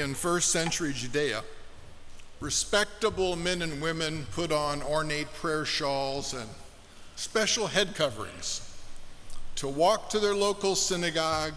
in 0.00 0.14
first 0.14 0.50
century 0.50 0.92
Judea, 0.92 1.42
respectable 2.40 3.36
men 3.36 3.62
and 3.62 3.80
women 3.80 4.26
put 4.32 4.50
on 4.50 4.82
ornate 4.82 5.32
prayer 5.34 5.64
shawls 5.64 6.34
and 6.34 6.48
special 7.16 7.66
head 7.66 7.94
coverings 7.94 8.66
to 9.56 9.68
walk 9.68 10.08
to 10.10 10.18
their 10.18 10.34
local 10.34 10.74
synagogue 10.74 11.54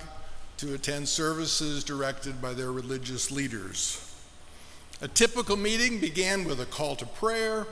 to 0.57 0.73
attend 0.73 1.07
services 1.07 1.83
directed 1.83 2.41
by 2.41 2.53
their 2.53 2.71
religious 2.71 3.31
leaders. 3.31 4.13
A 5.01 5.07
typical 5.07 5.55
meeting 5.55 5.99
began 5.99 6.45
with 6.45 6.61
a 6.61 6.65
call 6.65 6.95
to 6.97 7.05
prayer, 7.05 7.65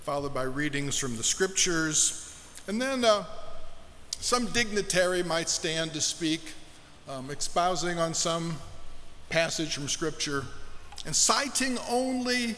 followed 0.00 0.32
by 0.32 0.42
readings 0.42 0.98
from 0.98 1.16
the 1.16 1.22
scriptures, 1.22 2.34
and 2.66 2.80
then 2.80 3.04
uh, 3.04 3.24
some 4.20 4.46
dignitary 4.46 5.22
might 5.22 5.48
stand 5.48 5.92
to 5.94 6.00
speak, 6.00 6.40
um, 7.08 7.30
espousing 7.30 7.98
on 7.98 8.14
some 8.14 8.56
passage 9.32 9.74
from 9.74 9.88
scripture 9.88 10.44
and 11.06 11.16
citing 11.16 11.78
only 11.88 12.54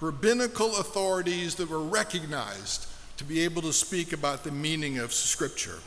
rabbinical 0.00 0.76
authorities 0.76 1.54
that 1.54 1.70
were 1.70 1.82
recognized 1.82 2.86
to 3.16 3.24
be 3.24 3.40
able 3.40 3.62
to 3.62 3.72
speak 3.72 4.12
about 4.12 4.44
the 4.44 4.50
meaning 4.50 4.98
of 4.98 5.10
scripture. 5.10 5.78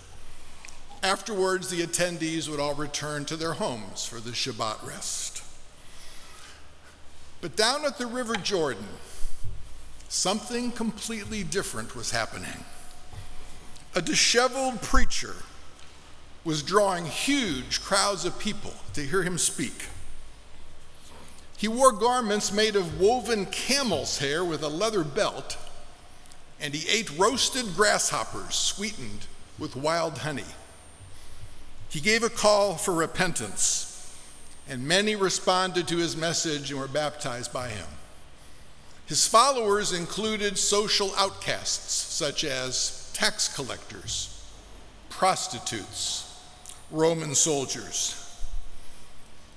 Afterwards, 1.03 1.69
the 1.69 1.83
attendees 1.83 2.49
would 2.49 2.59
all 2.59 2.73
return 2.73 3.23
to 3.25 3.35
their 3.35 3.53
homes 3.53 4.03
for 4.03 4.19
the 4.19 4.31
Shabbat 4.31 4.83
rest. 4.83 5.43
But 7.41 7.55
down 7.55 7.85
at 7.85 7.99
the 7.99 8.07
River 8.07 8.35
Jordan, 8.35 8.87
something 10.09 10.71
completely 10.71 11.43
different 11.43 11.95
was 11.95 12.09
happening. 12.09 12.65
A 13.93 14.01
disheveled 14.01 14.81
preacher 14.81 15.35
was 16.45 16.61
drawing 16.61 17.05
huge 17.05 17.81
crowds 17.81 18.25
of 18.25 18.37
people 18.37 18.73
to 18.93 19.01
hear 19.01 19.23
him 19.23 19.37
speak. 19.37 19.87
He 21.57 21.67
wore 21.67 21.93
garments 21.93 22.51
made 22.51 22.75
of 22.75 22.99
woven 22.99 23.45
camel's 23.45 24.17
hair 24.17 24.43
with 24.43 24.63
a 24.63 24.67
leather 24.67 25.03
belt, 25.03 25.57
and 26.59 26.73
he 26.73 26.89
ate 26.89 27.17
roasted 27.17 27.75
grasshoppers 27.75 28.55
sweetened 28.55 29.27
with 29.57 29.75
wild 29.75 30.19
honey. 30.19 30.43
He 31.87 32.01
gave 32.01 32.23
a 32.23 32.29
call 32.29 32.75
for 32.75 32.93
repentance, 32.93 34.13
and 34.67 34.85
many 34.85 35.15
responded 35.15 35.87
to 35.87 35.97
his 35.97 36.17
message 36.17 36.71
and 36.71 36.79
were 36.79 36.87
baptized 36.87 37.53
by 37.53 37.69
him. 37.69 37.87
His 39.05 39.27
followers 39.27 39.93
included 39.93 40.57
social 40.57 41.13
outcasts 41.15 41.93
such 41.93 42.43
as 42.43 43.11
tax 43.13 43.53
collectors, 43.53 44.43
prostitutes, 45.09 46.32
Roman 46.91 47.35
soldiers. 47.35 48.19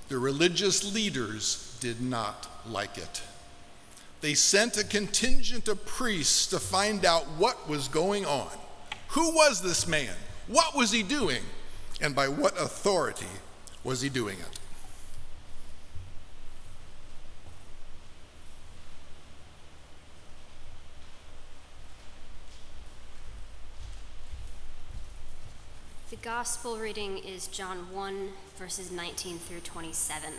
The 0.09 0.17
religious 0.17 0.93
leaders 0.93 1.77
did 1.79 2.01
not 2.01 2.47
like 2.67 2.97
it. 2.97 3.21
They 4.21 4.33
sent 4.33 4.77
a 4.77 4.83
contingent 4.83 5.67
of 5.67 5.85
priests 5.85 6.47
to 6.47 6.59
find 6.59 7.05
out 7.05 7.23
what 7.37 7.69
was 7.69 7.87
going 7.87 8.25
on. 8.25 8.49
Who 9.09 9.35
was 9.35 9.61
this 9.61 9.87
man? 9.87 10.15
What 10.47 10.75
was 10.75 10.91
he 10.91 11.03
doing? 11.03 11.43
and 12.01 12.15
by 12.15 12.27
what 12.27 12.59
authority 12.59 13.25
was 13.83 14.01
he 14.01 14.09
doing 14.09 14.37
it? 14.39 14.59
The 26.09 26.15
gospel 26.15 26.77
reading 26.77 27.17
is 27.17 27.47
John 27.47 27.93
1, 27.93 28.29
verses 28.55 28.93
19 28.93 29.39
through 29.39 29.59
27. 29.59 30.35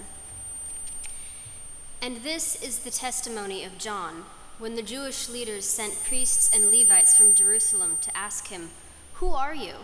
And 2.01 2.17
this 2.23 2.63
is 2.63 2.79
the 2.79 2.91
testimony 2.91 3.65
of 3.65 3.77
John 3.77 4.25
when 4.59 4.77
the 4.77 4.83
Jewish 4.83 5.29
leaders 5.29 5.67
sent 5.67 6.03
priests 6.05 6.51
and 6.55 6.71
Levites 6.71 7.15
from 7.15 7.35
Jerusalem 7.35 7.99
to 8.01 8.17
ask 8.17 8.49
him, 8.49 8.71
Who 9.17 9.29
are 9.29 9.55
you? 9.55 9.75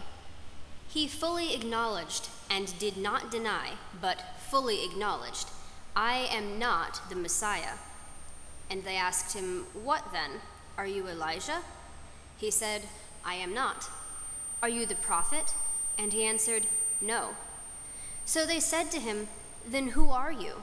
He 0.89 1.07
fully 1.07 1.55
acknowledged 1.55 2.31
and 2.49 2.79
did 2.79 2.97
not 2.97 3.31
deny, 3.31 3.73
but 4.01 4.39
fully 4.49 4.87
acknowledged, 4.87 5.49
I 5.95 6.31
am 6.33 6.59
not 6.59 7.03
the 7.11 7.17
Messiah. 7.17 7.77
And 8.71 8.85
they 8.85 8.97
asked 8.97 9.37
him, 9.37 9.67
What 9.75 10.13
then? 10.13 10.41
Are 10.79 10.87
you 10.87 11.07
Elijah? 11.09 11.61
He 12.39 12.51
said, 12.51 12.85
I 13.23 13.35
am 13.35 13.53
not. 13.53 13.91
Are 14.63 14.69
you 14.71 14.87
the 14.87 14.95
prophet? 14.95 15.53
And 15.99 16.13
he 16.13 16.25
answered, 16.25 16.67
No. 17.01 17.31
So 18.25 18.47
they 18.47 18.61
said 18.61 18.91
to 18.93 19.01
him, 19.01 19.29
Then 19.67 19.89
who 19.89 20.11
are 20.11 20.33
you? 20.33 20.63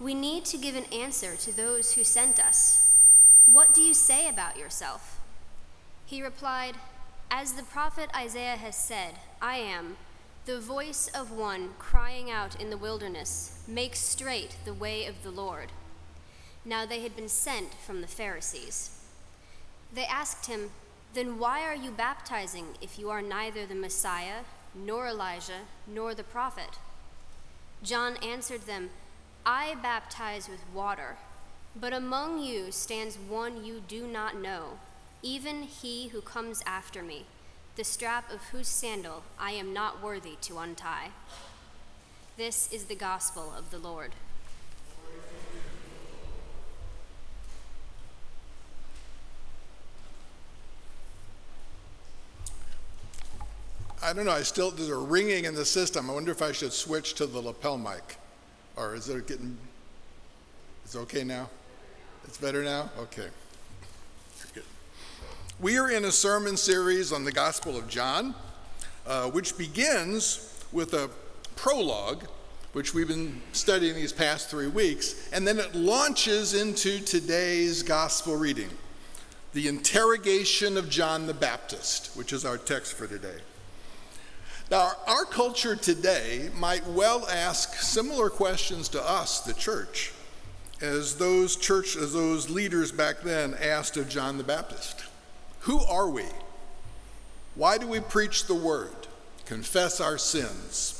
We 0.00 0.14
need 0.14 0.44
to 0.46 0.58
give 0.58 0.76
an 0.76 0.92
answer 0.92 1.34
to 1.36 1.56
those 1.56 1.94
who 1.94 2.04
sent 2.04 2.38
us. 2.38 3.04
What 3.46 3.74
do 3.74 3.82
you 3.82 3.94
say 3.94 4.28
about 4.28 4.58
yourself? 4.58 5.18
He 6.06 6.22
replied, 6.22 6.76
as 7.30 7.52
the 7.52 7.62
prophet 7.62 8.08
Isaiah 8.16 8.56
has 8.56 8.76
said, 8.76 9.14
I 9.42 9.56
am 9.56 9.96
the 10.46 10.58
voice 10.58 11.08
of 11.08 11.30
one 11.30 11.70
crying 11.78 12.30
out 12.30 12.58
in 12.60 12.70
the 12.70 12.78
wilderness, 12.78 13.62
Make 13.68 13.94
straight 13.94 14.56
the 14.64 14.72
way 14.72 15.04
of 15.04 15.22
the 15.22 15.30
Lord. 15.30 15.68
Now 16.64 16.86
they 16.86 17.00
had 17.00 17.14
been 17.14 17.28
sent 17.28 17.74
from 17.74 18.00
the 18.00 18.06
Pharisees. 18.06 18.98
They 19.92 20.06
asked 20.06 20.46
him, 20.46 20.70
Then 21.12 21.38
why 21.38 21.64
are 21.64 21.74
you 21.74 21.90
baptizing 21.90 22.68
if 22.80 22.98
you 22.98 23.10
are 23.10 23.20
neither 23.20 23.66
the 23.66 23.74
Messiah, 23.74 24.44
nor 24.74 25.08
Elijah, 25.08 25.66
nor 25.86 26.14
the 26.14 26.24
prophet? 26.24 26.78
John 27.82 28.16
answered 28.18 28.62
them, 28.62 28.90
I 29.46 29.76
baptize 29.82 30.48
with 30.48 30.60
water, 30.74 31.16
but 31.74 31.92
among 31.92 32.42
you 32.42 32.72
stands 32.72 33.16
one 33.16 33.64
you 33.64 33.82
do 33.86 34.06
not 34.06 34.40
know 34.40 34.78
even 35.22 35.62
he 35.62 36.08
who 36.08 36.20
comes 36.20 36.62
after 36.64 37.02
me, 37.02 37.24
the 37.76 37.84
strap 37.84 38.30
of 38.32 38.42
whose 38.44 38.68
sandal 38.68 39.24
I 39.38 39.52
am 39.52 39.72
not 39.72 40.02
worthy 40.02 40.36
to 40.42 40.58
untie. 40.58 41.10
This 42.36 42.72
is 42.72 42.84
the 42.84 42.94
gospel 42.94 43.52
of 43.56 43.70
the 43.70 43.78
Lord. 43.78 44.12
I 54.08 54.14
don't 54.14 54.24
know, 54.24 54.32
I 54.32 54.42
still, 54.42 54.70
there's 54.70 54.88
a 54.88 54.96
ringing 54.96 55.44
in 55.44 55.54
the 55.54 55.66
system. 55.66 56.08
I 56.08 56.14
wonder 56.14 56.32
if 56.32 56.40
I 56.40 56.50
should 56.50 56.72
switch 56.72 57.12
to 57.16 57.26
the 57.26 57.40
lapel 57.40 57.76
mic. 57.76 58.16
Or 58.74 58.94
is 58.94 59.06
it 59.10 59.26
getting, 59.26 59.58
it's 60.82 60.96
okay 60.96 61.24
now? 61.24 61.50
It's 62.24 62.38
better 62.38 62.64
now? 62.64 62.88
Okay. 62.98 63.26
We 65.60 65.76
are 65.76 65.90
in 65.90 66.06
a 66.06 66.10
sermon 66.10 66.56
series 66.56 67.12
on 67.12 67.24
the 67.24 67.32
Gospel 67.32 67.76
of 67.76 67.86
John, 67.86 68.34
uh, 69.06 69.26
which 69.26 69.58
begins 69.58 70.58
with 70.72 70.94
a 70.94 71.10
prologue, 71.54 72.24
which 72.72 72.94
we've 72.94 73.08
been 73.08 73.42
studying 73.52 73.94
these 73.94 74.14
past 74.14 74.48
three 74.48 74.68
weeks, 74.68 75.28
and 75.34 75.46
then 75.46 75.58
it 75.58 75.74
launches 75.74 76.54
into 76.54 76.98
today's 77.00 77.82
Gospel 77.82 78.36
reading 78.36 78.70
the 79.52 79.68
interrogation 79.68 80.78
of 80.78 80.88
John 80.88 81.26
the 81.26 81.34
Baptist, 81.34 82.16
which 82.16 82.32
is 82.32 82.46
our 82.46 82.56
text 82.56 82.94
for 82.94 83.06
today. 83.06 83.36
Now, 84.70 84.92
our 85.06 85.24
culture 85.24 85.76
today 85.76 86.50
might 86.54 86.86
well 86.88 87.26
ask 87.28 87.76
similar 87.76 88.28
questions 88.28 88.90
to 88.90 89.02
us, 89.02 89.40
the 89.40 89.54
church, 89.54 90.12
as 90.82 91.16
those 91.16 91.56
church 91.56 91.96
as 91.96 92.12
those 92.12 92.50
leaders 92.50 92.92
back 92.92 93.22
then 93.22 93.54
asked 93.54 93.96
of 93.96 94.10
John 94.10 94.36
the 94.36 94.44
Baptist. 94.44 95.04
Who 95.60 95.80
are 95.80 96.10
we? 96.10 96.24
Why 97.54 97.78
do 97.78 97.86
we 97.86 98.00
preach 98.00 98.46
the 98.46 98.54
word, 98.54 99.08
confess 99.46 100.02
our 100.02 100.18
sins? 100.18 100.94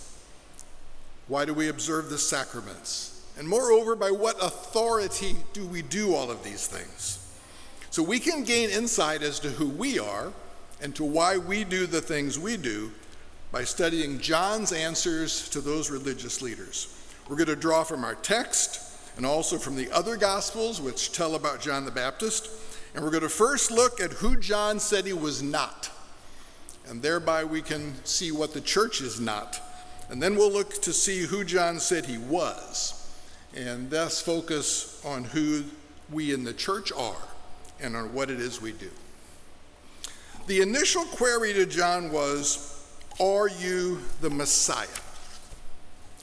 Why 1.27 1.45
do 1.45 1.53
we 1.53 1.69
observe 1.69 2.09
the 2.09 2.17
sacraments? 2.17 3.23
And 3.39 3.47
moreover, 3.47 3.95
by 3.95 4.11
what 4.11 4.43
authority 4.43 5.37
do 5.53 5.67
we 5.67 5.83
do 5.83 6.15
all 6.15 6.31
of 6.31 6.43
these 6.43 6.67
things? 6.67 7.19
So 7.91 8.03
we 8.03 8.19
can 8.19 8.45
gain 8.45 8.71
insight 8.71 9.23
as 9.23 9.39
to 9.41 9.51
who 9.51 9.69
we 9.69 9.99
are 9.99 10.33
and 10.81 10.97
to 10.97 11.05
why 11.05 11.37
we 11.37 11.65
do 11.65 11.87
the 11.87 12.01
things 12.01 12.39
we 12.39 12.57
do 12.57 12.93
by 13.51 13.65
studying 13.65 14.19
John's 14.19 14.73
answers 14.73 15.49
to 15.51 15.61
those 15.61 15.91
religious 15.91 16.43
leaders. 16.43 16.95
We're 17.29 17.37
going 17.37 17.49
to 17.49 17.57
draw 17.57 17.85
from 17.85 18.05
our 18.05 18.15
text 18.15 18.83
and 19.17 19.25
also 19.25 19.59
from 19.59 19.77
the 19.77 19.91
other 19.91 20.17
Gospels, 20.17 20.81
which 20.81 21.13
tell 21.13 21.35
about 21.35 21.61
John 21.61 21.85
the 21.85 21.91
Baptist. 21.91 22.51
And 22.95 23.05
we're 23.05 23.11
going 23.11 23.23
to 23.23 23.29
first 23.29 23.71
look 23.71 24.01
at 24.01 24.13
who 24.13 24.37
John 24.37 24.79
said 24.79 25.07
he 25.07 25.13
was 25.13 25.43
not. 25.43 25.91
And 26.87 27.03
thereby 27.03 27.45
we 27.45 27.61
can 27.61 27.95
see 28.05 28.33
what 28.33 28.55
the 28.55 28.61
church 28.61 29.01
is 29.01 29.21
not. 29.21 29.61
And 30.09 30.23
then 30.23 30.37
we'll 30.37 30.53
look 30.53 30.81
to 30.83 30.93
see 30.93 31.23
who 31.23 31.45
John 31.45 31.81
said 31.81 32.07
he 32.07 32.17
was. 32.17 33.13
And 33.55 33.91
thus 33.91 34.21
focus 34.21 35.03
on 35.05 35.25
who 35.25 35.65
we 36.11 36.33
in 36.33 36.45
the 36.45 36.55
church 36.55 36.93
are 36.93 37.29
and 37.81 37.95
on 37.95 38.15
what 38.15 38.31
it 38.31 38.41
is 38.41 38.63
we 38.63 38.73
do. 38.73 38.91
The 40.47 40.63
initial 40.63 41.05
query 41.05 41.53
to 41.55 41.67
John 41.67 42.11
was 42.11 42.78
Are 43.21 43.49
you 43.49 43.99
the 44.21 44.31
Messiah? 44.31 44.87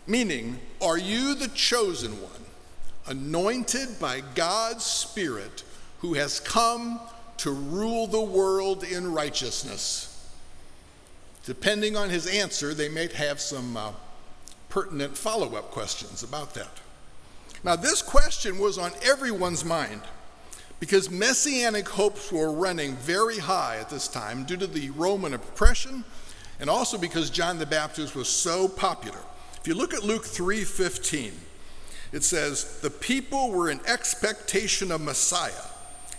Meaning, 0.07 0.59
are 0.81 0.97
you 0.97 1.35
the 1.35 1.49
chosen 1.49 2.21
one, 2.21 2.45
anointed 3.07 3.99
by 3.99 4.21
God's 4.33 4.85
Spirit, 4.85 5.63
who 5.99 6.13
has 6.13 6.39
come 6.39 6.99
to 7.37 7.51
rule 7.51 8.07
the 8.07 8.21
world 8.21 8.83
in 8.83 9.11
righteousness? 9.11 10.11
Depending 11.45 11.97
on 11.97 12.09
his 12.09 12.27
answer, 12.27 12.73
they 12.73 12.89
may 12.89 13.07
have 13.13 13.41
some 13.41 13.75
uh, 13.75 13.91
pertinent 14.69 15.17
follow 15.17 15.55
up 15.55 15.71
questions 15.71 16.23
about 16.23 16.53
that. 16.53 16.79
Now, 17.63 17.75
this 17.75 18.01
question 18.01 18.57
was 18.57 18.77
on 18.77 18.91
everyone's 19.03 19.65
mind 19.65 20.01
because 20.79 21.09
messianic 21.09 21.87
hopes 21.87 22.31
were 22.31 22.51
running 22.51 22.95
very 22.95 23.39
high 23.39 23.77
at 23.79 23.89
this 23.89 24.07
time 24.07 24.43
due 24.43 24.57
to 24.57 24.67
the 24.67 24.91
Roman 24.91 25.33
oppression 25.33 26.03
and 26.59 26.69
also 26.69 26.97
because 26.97 27.29
John 27.29 27.59
the 27.59 27.65
Baptist 27.65 28.15
was 28.15 28.27
so 28.27 28.67
popular. 28.67 29.19
If 29.59 29.67
you 29.67 29.75
look 29.75 29.93
at 29.93 30.03
Luke 30.03 30.25
3:15, 30.25 31.33
it 32.11 32.23
says, 32.23 32.79
"The 32.81 32.89
people 32.89 33.51
were 33.51 33.69
in 33.69 33.79
expectation 33.85 34.91
of 34.91 35.01
Messiah, 35.01 35.69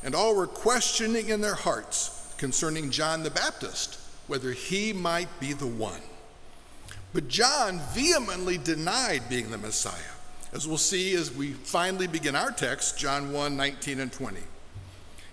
and 0.02 0.14
all 0.14 0.34
were 0.34 0.46
questioning 0.46 1.28
in 1.28 1.40
their 1.40 1.54
hearts 1.54 2.10
concerning 2.36 2.90
John 2.90 3.22
the 3.22 3.30
Baptist, 3.30 3.98
whether 4.26 4.52
he 4.52 4.92
might 4.92 5.40
be 5.40 5.52
the 5.52 5.66
one." 5.66 6.02
But 7.12 7.28
John 7.28 7.80
vehemently 7.94 8.58
denied 8.58 9.28
being 9.28 9.50
the 9.50 9.58
Messiah 9.58 10.16
as 10.52 10.66
we'll 10.66 10.78
see 10.78 11.14
as 11.14 11.30
we 11.30 11.52
finally 11.52 12.06
begin 12.06 12.34
our 12.34 12.50
text, 12.50 12.96
John 12.96 13.32
1 13.32 13.56
19 13.56 14.00
and 14.00 14.12
20. 14.12 14.40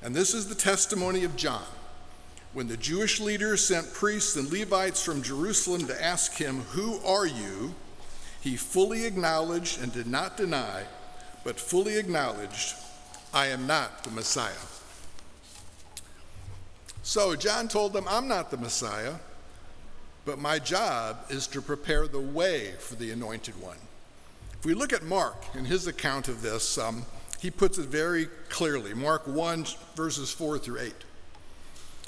And 0.01 0.13
this 0.13 0.33
is 0.33 0.49
the 0.49 0.55
testimony 0.55 1.23
of 1.23 1.37
John. 1.37 1.63
When 2.53 2.67
the 2.67 2.77
Jewish 2.77 3.19
leaders 3.19 3.65
sent 3.65 3.93
priests 3.93 4.35
and 4.35 4.51
Levites 4.51 5.03
from 5.03 5.23
Jerusalem 5.23 5.87
to 5.87 6.03
ask 6.03 6.33
him, 6.33 6.61
Who 6.71 6.99
are 7.05 7.25
you? 7.25 7.73
he 8.41 8.57
fully 8.57 9.05
acknowledged 9.05 9.81
and 9.81 9.91
did 9.93 10.05
not 10.05 10.37
deny, 10.37 10.83
but 11.43 11.59
fully 11.59 11.97
acknowledged, 11.97 12.75
I 13.33 13.47
am 13.47 13.65
not 13.65 14.03
the 14.03 14.11
Messiah. 14.11 14.51
So 17.01 17.35
John 17.35 17.69
told 17.69 17.93
them, 17.93 18.05
I'm 18.07 18.27
not 18.27 18.51
the 18.51 18.57
Messiah, 18.57 19.15
but 20.25 20.39
my 20.39 20.59
job 20.59 21.25
is 21.29 21.47
to 21.47 21.61
prepare 21.61 22.07
the 22.07 22.19
way 22.19 22.73
for 22.79 22.95
the 22.95 23.11
anointed 23.11 23.59
one. 23.61 23.77
If 24.59 24.65
we 24.65 24.73
look 24.73 24.93
at 24.93 25.03
Mark 25.03 25.43
in 25.55 25.65
his 25.65 25.87
account 25.87 26.27
of 26.27 26.41
this, 26.41 26.77
um, 26.77 27.05
he 27.39 27.49
puts 27.49 27.77
it 27.77 27.87
very 27.87 28.27
clearly. 28.49 28.93
Mark 28.93 29.25
1, 29.25 29.65
verses 29.95 30.31
4 30.31 30.59
through 30.59 30.79
8. 30.79 30.93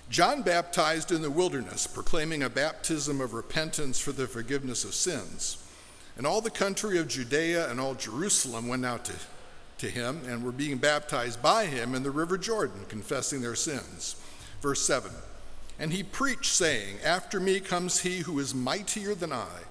John 0.10 0.44
baptized 0.44 1.12
in 1.12 1.22
the 1.22 1.32
wilderness, 1.32 1.88
proclaiming 1.88 2.44
a 2.44 2.50
baptism 2.50 3.22
of 3.22 3.34
repentance 3.34 4.00
for 4.00 4.12
the 4.12 4.28
forgiveness 4.28 4.84
of 4.84 4.94
sins. 4.94 5.58
And 6.18 6.26
all 6.26 6.42
the 6.42 6.52
country 6.52 6.98
of 6.98 7.08
Judea 7.08 7.70
and 7.70 7.80
all 7.80 7.96
Jerusalem 7.96 8.68
went 8.68 8.86
out 8.86 9.06
to, 9.06 9.14
to 9.80 9.90
him 9.90 10.22
and 10.28 10.44
were 10.44 10.52
being 10.52 10.78
baptized 10.78 11.42
by 11.42 11.66
him 11.66 11.96
in 11.96 12.04
the 12.04 12.12
river 12.12 12.38
Jordan, 12.38 12.86
confessing 12.88 13.42
their 13.42 13.56
sins. 13.56 14.16
Verse 14.62 14.86
7 14.86 15.12
And 15.80 15.92
he 15.92 16.04
preached, 16.04 16.54
saying, 16.54 16.98
After 17.04 17.40
me 17.40 17.60
comes 17.60 18.02
he 18.02 18.20
who 18.20 18.40
is 18.40 18.56
mightier 18.56 19.16
than 19.16 19.34
I 19.34 19.66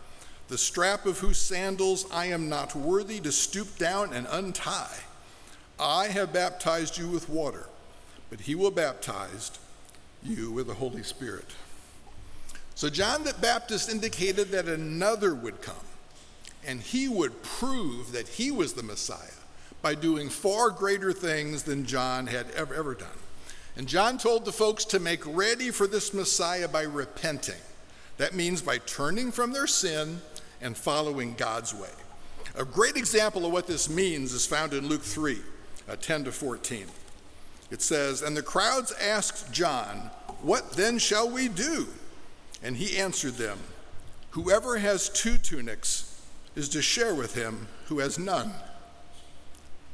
the 0.49 0.59
strap 0.59 1.07
of 1.07 1.19
whose 1.19 1.39
sandals 1.39 2.07
I 2.13 2.27
am 2.27 2.49
not 2.49 2.77
worthy 2.77 3.19
to 3.21 3.33
stoop 3.33 3.79
down 3.79 4.13
and 4.13 4.27
untie. 4.31 4.99
I 5.81 6.09
have 6.09 6.33
baptized 6.33 6.99
you 6.99 7.09
with 7.09 7.29
water, 7.29 7.67
but 8.31 8.43
he 8.43 8.55
will 8.55 8.71
baptize 8.71 9.51
you 10.25 10.51
with 10.51 10.67
the 10.67 10.75
Holy 10.75 11.03
Spirit. 11.03 11.47
So 12.75 12.91
John 12.91 13.25
the 13.25 13.35
Baptist 13.35 13.89
indicated 13.91 14.51
that 14.51 14.67
another 14.67 15.35
would 15.35 15.63
come, 15.63 15.77
and 16.67 16.81
he 16.81 17.09
would 17.09 17.43
prove 17.43 18.13
that 18.13 18.27
he 18.29 18.51
was 18.51 18.73
the 18.73 18.83
Messiah 18.83 19.19
by 19.83 19.95
doing 19.95 20.29
far 20.29 20.71
greater 20.71 21.13
things 21.13 21.63
than 21.63 21.85
John 21.85 22.27
had 22.27 22.51
ever, 22.53 22.75
ever 22.75 22.95
done. 22.95 23.09
And 23.77 23.87
John 23.87 24.19
told 24.19 24.45
the 24.45 24.53
folks 24.53 24.85
to 24.87 25.01
make 25.01 25.25
ready 25.27 25.71
for 25.71 25.87
this 25.87 26.15
Messiah 26.15 26.69
by 26.69 26.83
repenting. 26.83 27.61
That 28.17 28.35
means 28.35 28.63
by 28.63 28.79
turning 28.79 29.33
from 29.33 29.53
their 29.53 29.67
sin 29.67 30.21
and 30.61 30.77
following 30.77 31.35
God's 31.35 31.75
way. 31.75 31.89
A 32.57 32.65
great 32.65 32.97
example 32.97 33.45
of 33.45 33.53
what 33.53 33.67
this 33.67 33.91
means 33.91 34.33
is 34.33 34.47
found 34.47 34.73
in 34.73 34.87
Luke 34.87 35.03
3 35.03 35.39
uh, 35.89 35.97
10 35.97 36.25
to 36.25 36.33
14. 36.33 36.87
It 37.71 37.83
says, 37.83 38.23
And 38.23 38.37
the 38.37 38.43
crowds 38.43 38.93
asked 38.93 39.53
John, 39.53 40.11
What 40.43 40.73
then 40.73 40.99
shall 40.99 41.31
we 41.31 41.49
do? 41.49 41.89
And 42.63 42.77
he 42.77 42.97
answered 42.99 43.35
them, 43.35 43.59
Whoever 44.31 44.79
has 44.79 45.09
two 45.09 45.39
tunics 45.39 46.23
is 46.57 46.69
to 46.71 46.83
share 46.83 47.15
with 47.15 47.35
him 47.35 47.69
who 47.87 47.99
has 48.01 48.19
none, 48.19 48.53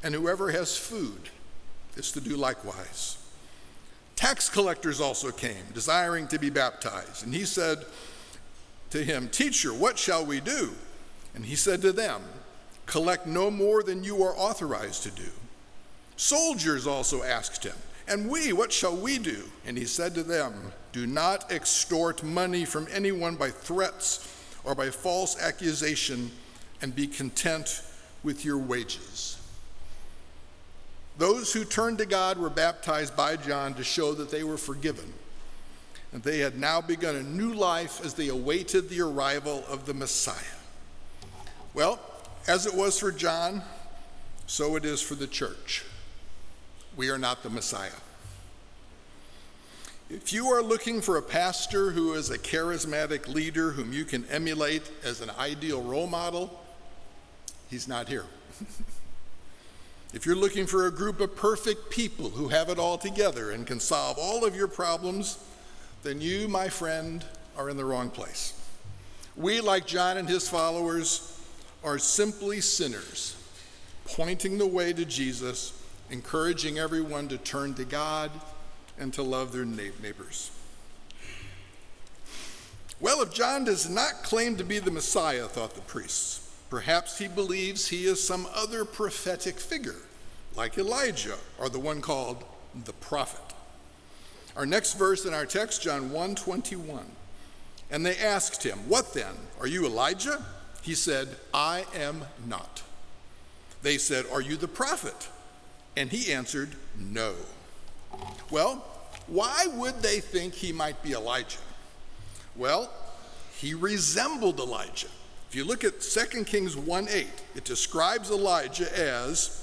and 0.03 0.15
whoever 0.15 0.51
has 0.51 0.77
food 0.77 1.29
is 1.95 2.11
to 2.13 2.21
do 2.21 2.35
likewise. 2.37 3.17
Tax 4.15 4.49
collectors 4.49 5.01
also 5.01 5.31
came, 5.31 5.65
desiring 5.73 6.27
to 6.27 6.39
be 6.39 6.49
baptized, 6.49 7.23
and 7.25 7.33
he 7.33 7.45
said, 7.45 7.85
to 8.91 9.03
him, 9.03 9.29
Teacher, 9.29 9.73
what 9.73 9.97
shall 9.97 10.25
we 10.25 10.39
do? 10.39 10.71
And 11.33 11.45
he 11.45 11.55
said 11.55 11.81
to 11.81 11.91
them, 11.91 12.21
Collect 12.85 13.25
no 13.25 13.49
more 13.49 13.83
than 13.83 14.03
you 14.03 14.21
are 14.23 14.37
authorized 14.37 15.03
to 15.03 15.11
do. 15.11 15.31
Soldiers 16.21 16.85
also 16.85 17.23
asked 17.23 17.63
him, 17.63 17.75
And 18.07 18.29
we, 18.29 18.53
what 18.53 18.71
shall 18.71 18.95
we 18.95 19.17
do? 19.17 19.45
And 19.65 19.75
he 19.75 19.85
said 19.85 20.13
to 20.13 20.21
them, 20.21 20.71
Do 20.91 21.07
not 21.07 21.51
extort 21.51 22.21
money 22.21 22.63
from 22.63 22.87
anyone 22.91 23.37
by 23.37 23.49
threats 23.49 24.31
or 24.63 24.75
by 24.75 24.91
false 24.91 25.41
accusation, 25.41 26.29
and 26.79 26.95
be 26.95 27.07
content 27.07 27.81
with 28.21 28.45
your 28.45 28.59
wages. 28.59 29.41
Those 31.17 31.53
who 31.53 31.65
turned 31.65 31.97
to 31.97 32.05
God 32.05 32.37
were 32.37 32.51
baptized 32.51 33.17
by 33.17 33.35
John 33.35 33.73
to 33.73 33.83
show 33.83 34.13
that 34.13 34.29
they 34.29 34.43
were 34.43 34.57
forgiven 34.57 35.11
and 36.13 36.21
they 36.21 36.37
had 36.37 36.59
now 36.59 36.81
begun 36.81 37.15
a 37.15 37.23
new 37.23 37.51
life 37.55 37.99
as 38.05 38.13
they 38.13 38.27
awaited 38.27 38.89
the 38.89 39.01
arrival 39.01 39.63
of 39.67 39.87
the 39.87 39.95
Messiah. 39.95 40.35
Well, 41.73 41.99
as 42.47 42.67
it 42.67 42.75
was 42.75 42.99
for 42.99 43.11
John, 43.11 43.63
so 44.45 44.75
it 44.75 44.85
is 44.85 45.01
for 45.01 45.15
the 45.15 45.25
church. 45.25 45.83
We 46.95 47.09
are 47.09 47.17
not 47.17 47.43
the 47.43 47.49
Messiah. 47.49 47.91
If 50.09 50.33
you 50.33 50.47
are 50.47 50.61
looking 50.61 50.99
for 50.99 51.15
a 51.15 51.21
pastor 51.21 51.91
who 51.91 52.13
is 52.15 52.29
a 52.29 52.37
charismatic 52.37 53.29
leader 53.29 53.71
whom 53.71 53.93
you 53.93 54.03
can 54.03 54.25
emulate 54.25 54.91
as 55.05 55.21
an 55.21 55.29
ideal 55.39 55.81
role 55.81 56.07
model, 56.07 56.61
he's 57.69 57.87
not 57.87 58.09
here. 58.09 58.25
if 60.13 60.25
you're 60.25 60.35
looking 60.35 60.67
for 60.67 60.87
a 60.87 60.91
group 60.91 61.21
of 61.21 61.33
perfect 61.37 61.89
people 61.89 62.29
who 62.29 62.49
have 62.49 62.67
it 62.67 62.77
all 62.77 62.97
together 62.97 63.51
and 63.51 63.65
can 63.65 63.79
solve 63.79 64.17
all 64.19 64.43
of 64.43 64.53
your 64.53 64.67
problems, 64.67 65.37
then 66.03 66.19
you, 66.19 66.49
my 66.49 66.67
friend, 66.67 67.23
are 67.55 67.69
in 67.69 67.77
the 67.77 67.85
wrong 67.85 68.09
place. 68.09 68.53
We, 69.37 69.61
like 69.61 69.87
John 69.87 70.17
and 70.17 70.27
his 70.27 70.49
followers, 70.49 71.39
are 71.85 71.97
simply 71.97 72.59
sinners, 72.59 73.37
pointing 74.05 74.57
the 74.57 74.67
way 74.67 74.91
to 74.91 75.05
Jesus, 75.05 75.80
encouraging 76.11 76.77
everyone 76.77 77.27
to 77.29 77.37
turn 77.37 77.73
to 77.75 77.85
God 77.85 78.29
and 78.99 79.13
to 79.13 79.23
love 79.23 79.53
their 79.53 79.65
neighbors. 79.65 80.51
Well, 82.99 83.21
if 83.21 83.33
John 83.33 83.63
does 83.63 83.89
not 83.89 84.21
claim 84.21 84.57
to 84.57 84.63
be 84.63 84.77
the 84.77 84.91
Messiah, 84.91 85.47
thought 85.47 85.73
the 85.73 85.81
priests, 85.81 86.53
perhaps 86.69 87.17
he 87.17 87.27
believes 87.27 87.87
he 87.87 88.05
is 88.05 88.21
some 88.25 88.45
other 88.53 88.85
prophetic 88.85 89.59
figure, 89.59 89.95
like 90.55 90.77
Elijah 90.77 91.37
or 91.57 91.69
the 91.69 91.79
one 91.79 92.01
called 92.01 92.43
the 92.85 92.93
prophet. 92.93 93.55
Our 94.55 94.65
next 94.65 94.93
verse 94.93 95.25
in 95.25 95.33
our 95.33 95.45
text, 95.45 95.81
John 95.81 96.11
1 96.11 96.35
21. 96.35 97.05
And 97.89 98.05
they 98.05 98.17
asked 98.17 98.63
him, 98.63 98.77
What 98.87 99.13
then? 99.13 99.33
Are 99.59 99.67
you 99.67 99.85
Elijah? 99.85 100.45
He 100.81 100.93
said, 100.93 101.29
I 101.53 101.85
am 101.95 102.25
not. 102.47 102.83
They 103.81 103.97
said, 103.97 104.25
Are 104.31 104.41
you 104.41 104.57
the 104.57 104.67
prophet? 104.67 105.29
And 105.95 106.11
he 106.11 106.33
answered, 106.33 106.75
No. 106.97 107.33
Well, 108.49 108.85
why 109.27 109.65
would 109.75 110.01
they 110.01 110.19
think 110.19 110.53
he 110.53 110.71
might 110.71 111.01
be 111.03 111.13
Elijah? 111.13 111.59
Well, 112.55 112.91
he 113.57 113.73
resembled 113.73 114.59
Elijah. 114.59 115.07
If 115.49 115.55
you 115.55 115.63
look 115.65 115.83
at 115.83 116.01
2 116.01 116.45
Kings 116.45 116.75
1 116.75 117.07
8, 117.09 117.27
it 117.55 117.63
describes 117.63 118.31
Elijah 118.31 118.97
as 118.97 119.57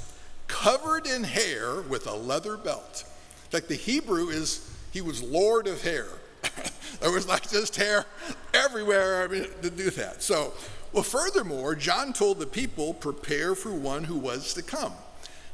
covered 0.46 1.06
in 1.06 1.24
hair 1.24 1.82
with 1.82 2.06
a 2.06 2.14
leather 2.14 2.56
belt. 2.56 3.04
Like 3.52 3.68
the 3.68 3.74
Hebrew 3.74 4.28
is 4.28 4.70
he 4.92 5.00
was 5.00 5.22
Lord 5.22 5.66
of 5.66 5.82
hair. 5.82 6.06
there 7.00 7.10
was 7.10 7.26
like 7.26 7.48
just 7.50 7.76
hair 7.76 8.06
everywhere 8.54 9.24
I 9.24 9.28
mean, 9.28 9.46
to 9.62 9.70
do 9.70 9.90
that. 9.90 10.22
So, 10.22 10.52
well, 10.92 11.02
furthermore, 11.02 11.74
John 11.74 12.12
told 12.12 12.38
the 12.38 12.46
people, 12.46 12.94
prepare 12.94 13.54
for 13.54 13.72
one 13.72 14.04
who 14.04 14.18
was 14.18 14.54
to 14.54 14.62
come. 14.62 14.92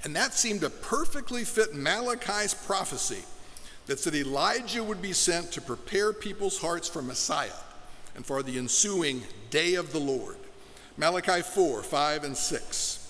And 0.05 0.15
that 0.17 0.35
seemed 0.35 0.61
to 0.61 0.71
perfectly 0.71 1.45
fit 1.45 1.75
Malachi's 1.75 2.53
prophecy 2.53 3.25
that 3.87 3.99
said 3.99 4.15
Elijah 4.15 4.85
would 4.85 5.01
be 5.01 5.13
sent 5.13 5.53
to 5.53 5.61
prepare 5.61 6.13
people's 6.13 6.59
hearts 6.59 6.89
for 6.89 7.03
Messiah 7.03 7.51
and 8.15 8.25
for 8.25 8.43
the 8.43 8.59
ensuing 8.59 9.23
day 9.51 9.75
of 9.75 9.93
the 9.93 9.99
Lord. 9.99 10.37
Malachi 10.97 11.43
4 11.43 11.83
5 11.83 12.25
and 12.25 12.37
6. 12.37 13.01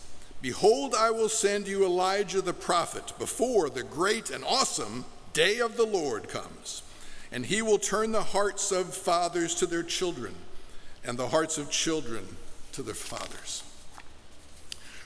Behold, 0.41 0.95
I 0.95 1.11
will 1.11 1.29
send 1.29 1.67
you 1.67 1.85
Elijah 1.85 2.41
the 2.41 2.53
prophet 2.53 3.13
before 3.19 3.71
the 3.71 3.83
great 3.83 4.31
and 4.31 4.45
awesome 4.45 5.05
day 5.33 5.59
of 5.59 5.77
the 5.77 5.87
Lord 5.87 6.29
comes. 6.29 6.83
And 7.33 7.47
he 7.47 7.63
will 7.63 7.79
turn 7.79 8.13
the 8.13 8.23
hearts 8.23 8.71
of 8.71 8.95
fathers 8.95 9.55
to 9.57 9.67
their 9.67 9.83
children, 9.83 10.35
and 11.05 11.19
the 11.19 11.29
hearts 11.29 11.59
of 11.59 11.71
children 11.71 12.37
to 12.73 12.83
their 12.83 12.95
fathers. 12.95 13.65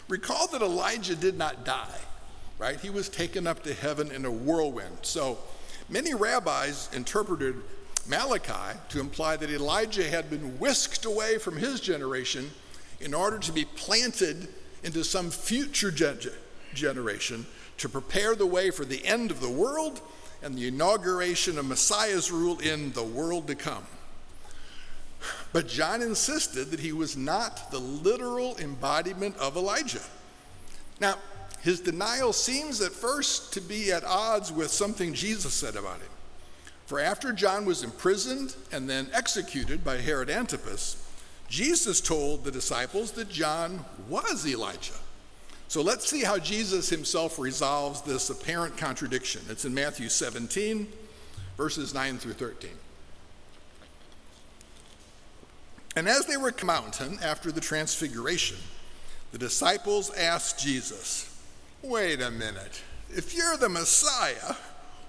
Recall 0.08 0.46
that 0.48 0.62
Elijah 0.62 1.14
did 1.14 1.36
not 1.36 1.64
die, 1.64 2.00
right? 2.58 2.80
He 2.80 2.90
was 2.90 3.08
taken 3.08 3.46
up 3.46 3.62
to 3.64 3.74
heaven 3.74 4.10
in 4.10 4.24
a 4.24 4.30
whirlwind. 4.30 4.98
So 5.02 5.38
many 5.88 6.14
rabbis 6.14 6.88
interpreted 6.94 7.56
Malachi 8.06 8.78
to 8.88 9.00
imply 9.00 9.36
that 9.36 9.50
Elijah 9.50 10.08
had 10.08 10.30
been 10.30 10.58
whisked 10.58 11.04
away 11.04 11.36
from 11.38 11.56
his 11.56 11.80
generation 11.80 12.50
in 13.00 13.12
order 13.12 13.38
to 13.38 13.52
be 13.52 13.66
planted 13.66 14.48
into 14.82 15.04
some 15.04 15.30
future 15.30 15.92
generation 16.72 17.46
to 17.76 17.88
prepare 17.88 18.34
the 18.34 18.46
way 18.46 18.70
for 18.70 18.84
the 18.84 19.04
end 19.04 19.30
of 19.30 19.40
the 19.40 19.50
world 19.50 20.00
and 20.42 20.54
the 20.54 20.68
inauguration 20.68 21.58
of 21.58 21.66
Messiah's 21.66 22.30
rule 22.30 22.58
in 22.60 22.92
the 22.92 23.02
world 23.02 23.46
to 23.48 23.54
come. 23.54 23.84
But 25.52 25.68
John 25.68 26.02
insisted 26.02 26.70
that 26.70 26.80
he 26.80 26.92
was 26.92 27.16
not 27.16 27.70
the 27.70 27.78
literal 27.78 28.56
embodiment 28.58 29.36
of 29.38 29.56
Elijah. 29.56 30.02
Now, 31.00 31.16
his 31.60 31.80
denial 31.80 32.32
seems 32.32 32.80
at 32.80 32.92
first 32.92 33.52
to 33.54 33.60
be 33.60 33.92
at 33.92 34.04
odds 34.04 34.52
with 34.52 34.70
something 34.70 35.14
Jesus 35.14 35.54
said 35.54 35.76
about 35.76 35.96
him. 35.96 36.08
For 36.86 37.00
after 37.00 37.32
John 37.32 37.64
was 37.64 37.82
imprisoned 37.82 38.54
and 38.72 38.88
then 38.88 39.08
executed 39.12 39.84
by 39.84 39.98
Herod 39.98 40.30
Antipas, 40.30 41.04
Jesus 41.48 42.00
told 42.00 42.44
the 42.44 42.50
disciples 42.50 43.12
that 43.12 43.28
John 43.28 43.84
was 44.08 44.46
Elijah. 44.46 44.94
So 45.68 45.82
let's 45.82 46.08
see 46.08 46.22
how 46.22 46.38
Jesus 46.38 46.88
himself 46.88 47.38
resolves 47.38 48.00
this 48.02 48.30
apparent 48.30 48.76
contradiction. 48.78 49.42
It's 49.50 49.66
in 49.66 49.74
Matthew 49.74 50.08
17, 50.08 50.90
verses 51.58 51.92
9 51.92 52.18
through 52.18 52.34
13. 52.34 52.70
And 55.98 56.08
as 56.08 56.26
they 56.26 56.36
were 56.36 56.54
mountain 56.62 57.18
after 57.24 57.50
the 57.50 57.60
transfiguration, 57.60 58.56
the 59.32 59.38
disciples 59.38 60.14
asked 60.14 60.60
Jesus, 60.60 61.28
Wait 61.82 62.22
a 62.22 62.30
minute. 62.30 62.84
If 63.10 63.34
you're 63.34 63.56
the 63.56 63.68
Messiah, 63.68 64.54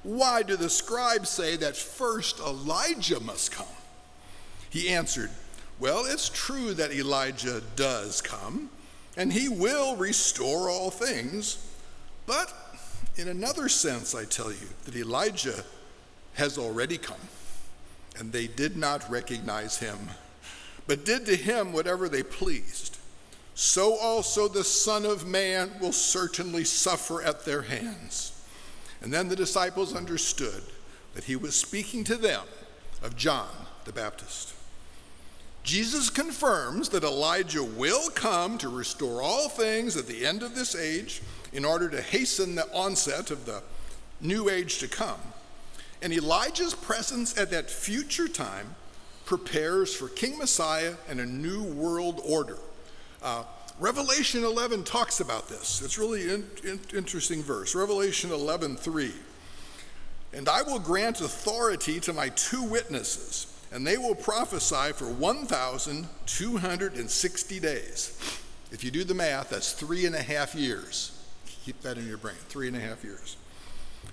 why 0.02 0.42
do 0.42 0.56
the 0.56 0.68
scribes 0.68 1.30
say 1.30 1.58
that 1.58 1.78
first 1.78 2.40
Elijah 2.40 3.20
must 3.20 3.52
come? 3.52 3.68
He 4.72 4.90
answered, 4.90 5.30
well, 5.80 6.06
it's 6.08 6.28
true 6.28 6.74
that 6.74 6.92
Elijah 6.92 7.62
does 7.76 8.20
come, 8.20 8.72
and 9.16 9.32
he 9.32 9.48
will 9.48 9.96
restore 9.96 10.72
all 10.72 10.90
things. 10.90 11.72
But 12.26 12.52
in 13.16 13.28
another 13.28 13.70
sense, 13.70 14.16
I 14.16 14.26
tell 14.26 14.52
you 14.52 14.68
that 14.86 14.96
Elijah 14.96 15.64
has 16.34 16.58
already 16.58 16.98
come, 16.98 17.22
and 18.18 18.32
they 18.32 18.48
did 18.48 18.76
not 18.76 19.08
recognize 19.08 19.78
him, 19.78 19.98
but 20.90 21.06
did 21.06 21.24
to 21.28 21.36
him 21.36 21.72
whatever 21.72 22.10
they 22.10 22.24
pleased. 22.24 22.98
So 23.54 23.96
also 24.00 24.48
the 24.48 24.64
Son 24.64 25.06
of 25.06 25.28
Man 25.28 25.70
will 25.80 25.92
certainly 25.92 26.64
suffer 26.64 27.22
at 27.22 27.46
their 27.46 27.62
hands. 27.62 28.44
And 29.00 29.14
then 29.14 29.30
the 29.30 29.36
disciples 29.36 29.96
understood 29.96 30.64
that 31.14 31.26
he 31.26 31.36
was 31.36 31.56
speaking 31.56 32.04
to 32.06 32.16
them 32.16 32.42
of 33.04 33.16
John 33.16 33.52
the 33.86 33.94
Baptist. 33.94 34.56
Jesus 35.62 36.10
confirms 36.10 36.90
that 36.90 37.04
Elijah 37.04 37.64
will 37.64 38.10
come 38.10 38.58
to 38.58 38.68
restore 38.68 39.22
all 39.22 39.48
things 39.48 39.96
at 39.96 40.08
the 40.08 40.26
end 40.26 40.42
of 40.42 40.56
this 40.56 40.76
age 40.76 41.22
in 41.54 41.66
order 41.66 41.88
to 41.90 42.02
hasten 42.02 42.56
the 42.56 42.68
onset 42.74 43.30
of 43.30 43.46
the 43.46 43.62
new 44.22 44.50
age 44.50 44.80
to 44.80 44.88
come. 44.88 45.22
And 46.02 46.12
Elijah's 46.12 46.74
presence 46.74 47.38
at 47.38 47.52
that 47.52 47.70
future 47.70 48.28
time 48.28 48.74
prepares 49.30 49.94
for 49.94 50.10
King 50.10 50.38
Messiah 50.40 50.96
and 51.08 51.20
a 51.20 51.26
new 51.26 51.64
world 51.64 52.20
order. 52.26 52.58
Uh, 53.22 53.44
Revelation 53.80 54.44
11 54.44 54.84
talks 54.84 55.20
about 55.20 55.48
this. 55.48 55.84
It's 55.84 56.00
really 56.00 56.34
an 56.34 56.48
in, 56.64 56.80
interesting 56.96 57.44
verse. 57.44 57.76
Revelation 57.76 58.32
11, 58.32 58.78
3. 58.78 59.12
And 60.34 60.50
I 60.50 60.64
will 60.64 60.80
grant 60.80 61.22
authority 61.22 62.00
to 62.02 62.12
my 62.12 62.28
two 62.30 62.64
witnesses 62.64 63.46
and 63.72 63.86
they 63.86 64.00
will 64.00 64.16
prophesy 64.16 64.94
for 64.94 65.06
1,260 65.06 67.60
days. 67.60 68.42
If 68.72 68.84
you 68.84 68.90
do 68.90 69.04
the 69.04 69.14
math, 69.14 69.52
that's 69.52 69.74
three 69.74 70.08
and 70.08 70.16
a 70.16 70.24
half 70.24 70.56
years. 70.56 71.24
Keep 71.66 71.84
that 71.84 72.00
in 72.00 72.08
your 72.08 72.18
brain 72.18 72.34
three 72.48 72.68
and 72.68 72.76
a 72.76 72.80
half 72.80 73.04
years. 73.04 73.38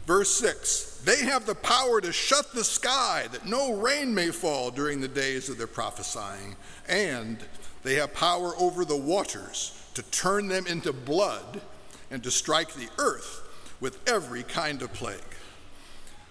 Verse 0.06 0.30
6 0.36 1.02
They 1.04 1.25
have 1.25 1.46
the 1.46 1.54
power 1.54 2.00
to 2.00 2.12
shut 2.12 2.52
the 2.52 2.64
sky 2.64 3.26
that 3.32 3.46
no 3.46 3.75
rain 3.75 4.14
may 4.14 4.30
fall 4.30 4.70
during 4.70 5.00
the 5.00 5.08
days 5.08 5.48
of 5.48 5.58
their 5.58 5.66
prophesying, 5.66 6.56
and 6.88 7.38
they 7.82 7.96
have 7.96 8.14
power 8.14 8.54
over 8.58 8.84
the 8.84 8.96
waters 8.96 9.82
to 9.94 10.02
turn 10.04 10.48
them 10.48 10.66
into 10.66 10.92
blood 10.92 11.60
and 12.10 12.22
to 12.22 12.30
strike 12.30 12.72
the 12.75 12.88
earth 12.98 13.42
with 13.80 13.98
every 14.08 14.42
kind 14.42 14.82
of 14.82 14.92
plague. 14.92 15.20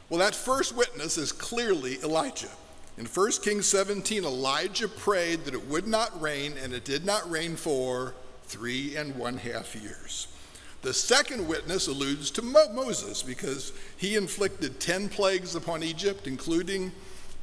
Well, 0.10 0.20
that 0.20 0.36
first 0.36 0.76
witness 0.76 1.18
is 1.18 1.32
clearly 1.32 1.98
Elijah. 2.04 2.50
In 2.98 3.06
1 3.06 3.32
Kings 3.44 3.68
17, 3.68 4.24
Elijah 4.24 4.88
prayed 4.88 5.44
that 5.46 5.54
it 5.54 5.68
would 5.68 5.88
not 5.88 6.22
rain, 6.22 6.54
and 6.62 6.74
it 6.74 6.86
did 6.86 7.06
not 7.06 7.30
rain 7.30 7.56
for 7.56 8.14
three 8.44 8.96
and 8.96 9.16
one 9.16 9.38
half 9.38 9.76
years. 9.76 10.28
The 10.86 10.94
second 10.94 11.48
witness 11.48 11.88
alludes 11.88 12.30
to 12.32 12.44
Mo- 12.44 12.72
Moses 12.72 13.24
because 13.24 13.74
he 13.98 14.16
inflicted 14.16 14.80
10 14.80 15.10
plagues 15.10 15.56
upon 15.56 15.82
Egypt, 15.82 16.28
including 16.28 16.92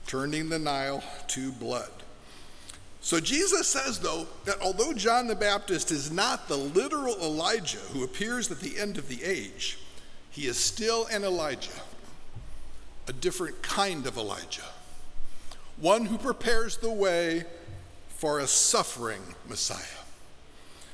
turning 0.07 0.49
the 0.49 0.59
Nile 0.59 1.03
to 1.29 1.51
blood. 1.51 1.91
So 3.01 3.19
Jesus 3.19 3.67
says, 3.67 3.99
though, 3.99 4.29
that 4.45 4.63
although 4.63 4.93
John 4.93 5.27
the 5.27 5.35
Baptist 5.35 5.91
is 5.91 6.13
not 6.13 6.47
the 6.47 6.57
literal 6.57 7.17
Elijah 7.17 7.79
who 7.93 8.05
appears 8.05 8.49
at 8.51 8.61
the 8.61 8.79
end 8.79 8.97
of 8.97 9.09
the 9.09 9.25
age, 9.25 9.77
he 10.31 10.47
is 10.47 10.57
still 10.57 11.07
an 11.07 11.25
Elijah, 11.25 11.83
a 13.09 13.13
different 13.13 13.61
kind 13.61 14.07
of 14.07 14.17
Elijah 14.17 14.63
one 15.83 16.05
who 16.07 16.17
prepares 16.17 16.77
the 16.77 16.91
way 16.91 17.45
for 18.09 18.39
a 18.39 18.47
suffering 18.47 19.23
Messiah. 19.49 20.02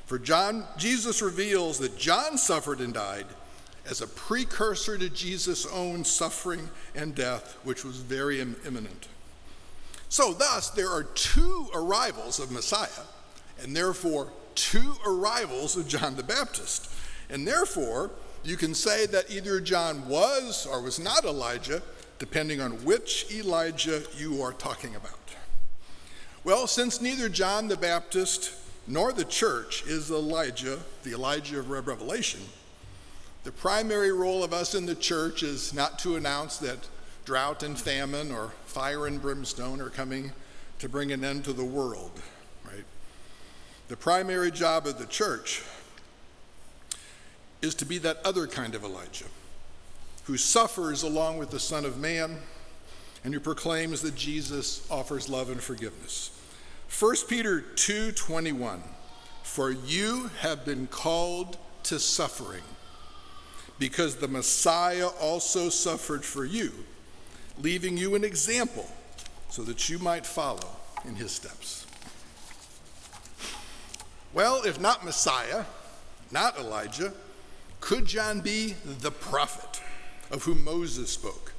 For 0.09 0.17
John, 0.17 0.63
Jesus 0.75 1.21
reveals 1.21 1.77
that 1.77 1.95
John 1.95 2.39
suffered 2.39 2.79
and 2.79 2.91
died 2.91 3.27
as 3.85 4.01
a 4.01 4.07
precursor 4.07 4.97
to 4.97 5.07
Jesus' 5.07 5.67
own 5.67 6.03
suffering 6.03 6.67
and 6.95 7.13
death, 7.13 7.59
which 7.63 7.85
was 7.85 7.97
very 7.97 8.41
Im- 8.41 8.55
imminent. 8.65 9.07
So, 10.09 10.33
thus, 10.33 10.71
there 10.71 10.89
are 10.89 11.03
two 11.03 11.67
arrivals 11.75 12.39
of 12.39 12.49
Messiah, 12.49 13.05
and 13.61 13.77
therefore 13.77 14.31
two 14.55 14.95
arrivals 15.05 15.77
of 15.77 15.87
John 15.87 16.15
the 16.15 16.23
Baptist. 16.23 16.91
And 17.29 17.47
therefore, 17.47 18.09
you 18.43 18.57
can 18.57 18.73
say 18.73 19.05
that 19.05 19.29
either 19.29 19.61
John 19.61 20.09
was 20.09 20.65
or 20.65 20.81
was 20.81 20.99
not 20.99 21.23
Elijah, 21.23 21.83
depending 22.17 22.61
on 22.61 22.83
which 22.83 23.27
Elijah 23.31 24.01
you 24.17 24.41
are 24.41 24.53
talking 24.53 24.95
about. 24.95 25.19
Well, 26.43 26.65
since 26.65 26.99
neither 26.99 27.29
John 27.29 27.67
the 27.67 27.77
Baptist 27.77 28.55
nor 28.89 29.13
the 29.13 29.23
church 29.23 29.83
is 29.85 30.09
Elijah, 30.09 30.79
the 31.03 31.13
Elijah 31.13 31.59
of 31.59 31.69
Revelation, 31.69 32.41
the 33.43 33.51
primary 33.51 34.11
role 34.11 34.43
of 34.43 34.51
us 34.51 34.73
in 34.73 34.87
the 34.87 34.95
church 34.95 35.43
is 35.43 35.73
not 35.73 35.99
to 35.99 36.15
announce 36.15 36.57
that 36.57 36.87
drought 37.23 37.61
and 37.61 37.79
famine 37.79 38.31
or 38.31 38.51
fire 38.65 39.05
and 39.05 39.21
brimstone 39.21 39.79
are 39.79 39.91
coming 39.91 40.31
to 40.79 40.89
bring 40.89 41.11
an 41.11 41.23
end 41.23 41.45
to 41.45 41.53
the 41.53 41.63
world, 41.63 42.19
right? 42.65 42.83
The 43.89 43.95
primary 43.95 44.49
job 44.49 44.87
of 44.87 44.97
the 44.97 45.05
church 45.05 45.61
is 47.61 47.75
to 47.75 47.85
be 47.85 47.99
that 47.99 48.17
other 48.25 48.47
kind 48.47 48.73
of 48.73 48.83
Elijah 48.83 49.25
who 50.23 50.37
suffers 50.37 51.03
along 51.03 51.37
with 51.37 51.51
the 51.51 51.59
Son 51.59 51.85
of 51.85 51.99
Man 51.99 52.37
and 53.23 53.33
who 53.33 53.39
proclaims 53.39 54.01
that 54.01 54.15
Jesus 54.15 54.85
offers 54.89 55.29
love 55.29 55.49
and 55.49 55.61
forgiveness. 55.61 56.38
1 56.89 57.15
Peter 57.27 57.61
2:21 57.61 58.81
For 59.43 59.71
you 59.71 60.31
have 60.39 60.65
been 60.65 60.87
called 60.87 61.57
to 61.83 61.99
suffering 61.99 62.63
because 63.77 64.17
the 64.17 64.27
Messiah 64.27 65.07
also 65.07 65.69
suffered 65.69 66.25
for 66.25 66.45
you 66.45 66.71
leaving 67.57 67.97
you 67.97 68.15
an 68.15 68.23
example 68.23 68.89
so 69.49 69.63
that 69.63 69.89
you 69.89 69.99
might 69.99 70.25
follow 70.25 70.77
in 71.05 71.15
his 71.15 71.31
steps. 71.31 71.85
Well, 74.33 74.63
if 74.63 74.79
not 74.79 75.03
Messiah, 75.03 75.65
not 76.31 76.57
Elijah, 76.57 77.13
could 77.81 78.05
John 78.05 78.41
be 78.41 78.75
the 78.85 79.11
prophet? 79.11 79.81
of 80.31 80.43
whom 80.43 80.63
Moses 80.63 81.09
spoke. 81.09 81.53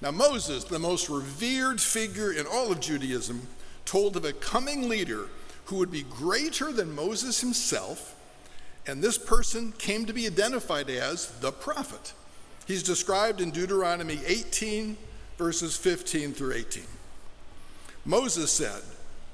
Now, 0.00 0.10
Moses, 0.10 0.64
the 0.64 0.78
most 0.78 1.08
revered 1.08 1.80
figure 1.80 2.32
in 2.32 2.46
all 2.46 2.70
of 2.70 2.80
Judaism, 2.80 3.46
told 3.88 4.16
of 4.16 4.24
a 4.26 4.32
coming 4.34 4.86
leader 4.88 5.28
who 5.64 5.76
would 5.76 5.90
be 5.90 6.02
greater 6.02 6.70
than 6.72 6.94
Moses 6.94 7.40
himself, 7.40 8.14
and 8.86 9.02
this 9.02 9.16
person 9.16 9.72
came 9.78 10.04
to 10.04 10.12
be 10.12 10.26
identified 10.26 10.90
as 10.90 11.30
the 11.40 11.50
prophet. 11.50 12.12
He's 12.66 12.82
described 12.82 13.40
in 13.40 13.50
Deuteronomy 13.50 14.20
18, 14.26 14.96
verses 15.38 15.74
15 15.74 16.32
through 16.32 16.54
18. 16.54 16.82
Moses 18.04 18.52
said, 18.52 18.82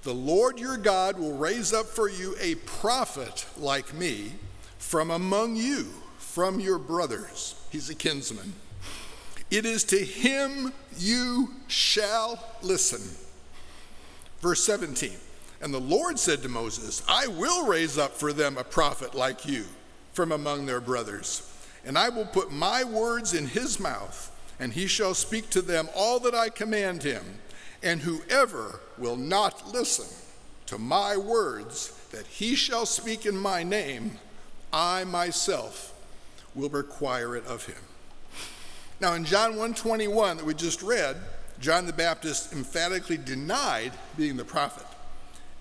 The 0.05 0.15
Lord 0.15 0.61
your 0.61 0.77
God 0.77 1.19
will 1.19 1.37
raise 1.37 1.73
up 1.73 1.87
for 1.87 2.09
you 2.09 2.37
a 2.41 2.55
prophet 2.55 3.47
like 3.57 3.93
me 3.93 4.35
from 4.79 5.11
among 5.11 5.57
you, 5.57 5.89
from 6.19 6.61
your 6.61 6.79
brothers. 6.79 7.57
He's 7.71 7.91
a 7.91 7.95
kinsman. 7.95 8.55
It 9.51 9.67
is 9.67 9.83
to 9.85 9.99
him 9.99 10.73
you 10.97 11.51
shall 11.67 12.39
listen. 12.63 13.24
Verse 14.45 14.63
17 14.65 15.11
And 15.63 15.73
the 15.73 15.81
Lord 15.81 16.19
said 16.19 16.43
to 16.43 16.51
Moses, 16.51 17.03
I 17.09 17.29
will 17.29 17.67
raise 17.67 17.97
up 17.97 18.13
for 18.13 18.31
them 18.31 18.59
a 18.59 18.63
prophet 18.63 19.15
like 19.15 19.47
you 19.47 19.65
from 20.13 20.33
among 20.33 20.67
their 20.67 20.83
brothers, 20.83 21.51
and 21.83 21.97
I 21.97 22.11
will 22.11 22.27
put 22.27 22.53
my 22.53 22.85
words 22.85 23.33
in 23.33 23.47
his 23.47 23.81
mouth, 23.81 24.31
and 24.61 24.75
he 24.75 24.87
shall 24.87 25.15
speak 25.15 25.49
to 25.49 25.63
them 25.63 25.89
all 25.97 26.21
that 26.21 26.35
I 26.35 26.51
command 26.51 27.03
him. 27.03 27.25
And 27.83 28.03
whoever 28.03 28.81
will 28.99 29.17
not 29.17 29.73
listen 29.73 30.15
to 30.67 30.77
my 30.77 31.17
words 31.17 31.99
that 32.13 32.27
he 32.27 32.55
shall 32.55 32.85
speak 32.85 33.25
in 33.25 33.39
my 33.39 33.63
name, 33.63 34.19
I 34.75 35.05
myself 35.05 35.95
will 36.55 36.69
require 36.69 37.35
it 37.35 37.47
of 37.47 37.65
him. 37.65 37.83
Now 39.01 39.15
in 39.15 39.25
John 39.25 39.55
1:21 39.55 40.37
that 40.37 40.45
we 40.45 40.53
just 40.53 40.83
read, 40.83 41.17
John 41.61 41.87
the 41.87 41.93
Baptist 41.93 42.53
emphatically 42.53 43.17
denied 43.17 43.93
being 44.17 44.37
the 44.37 44.45
prophet. 44.45 44.87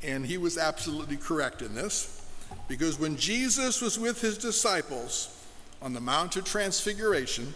And 0.01 0.25
he 0.25 0.37
was 0.37 0.57
absolutely 0.57 1.17
correct 1.17 1.61
in 1.61 1.75
this 1.75 2.25
because 2.67 2.99
when 2.99 3.15
Jesus 3.17 3.81
was 3.81 3.97
with 3.97 4.21
his 4.21 4.37
disciples 4.37 5.45
on 5.81 5.93
the 5.93 6.01
Mount 6.01 6.35
of 6.35 6.45
Transfiguration, 6.45 7.53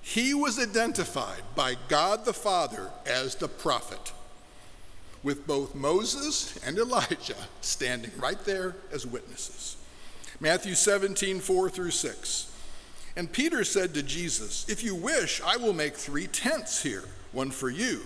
he 0.00 0.34
was 0.34 0.58
identified 0.58 1.42
by 1.54 1.76
God 1.88 2.24
the 2.24 2.32
Father 2.32 2.90
as 3.06 3.36
the 3.36 3.48
prophet, 3.48 4.12
with 5.22 5.46
both 5.46 5.74
Moses 5.74 6.58
and 6.66 6.76
Elijah 6.76 7.36
standing 7.60 8.10
right 8.18 8.44
there 8.44 8.74
as 8.92 9.06
witnesses. 9.06 9.76
Matthew 10.40 10.74
17, 10.74 11.38
4 11.38 11.70
through 11.70 11.92
6. 11.92 12.52
And 13.16 13.32
Peter 13.32 13.62
said 13.62 13.94
to 13.94 14.02
Jesus, 14.02 14.68
If 14.68 14.82
you 14.82 14.94
wish, 14.94 15.40
I 15.42 15.56
will 15.56 15.72
make 15.72 15.94
three 15.94 16.26
tents 16.26 16.82
here 16.82 17.04
one 17.32 17.50
for 17.50 17.70
you, 17.70 18.02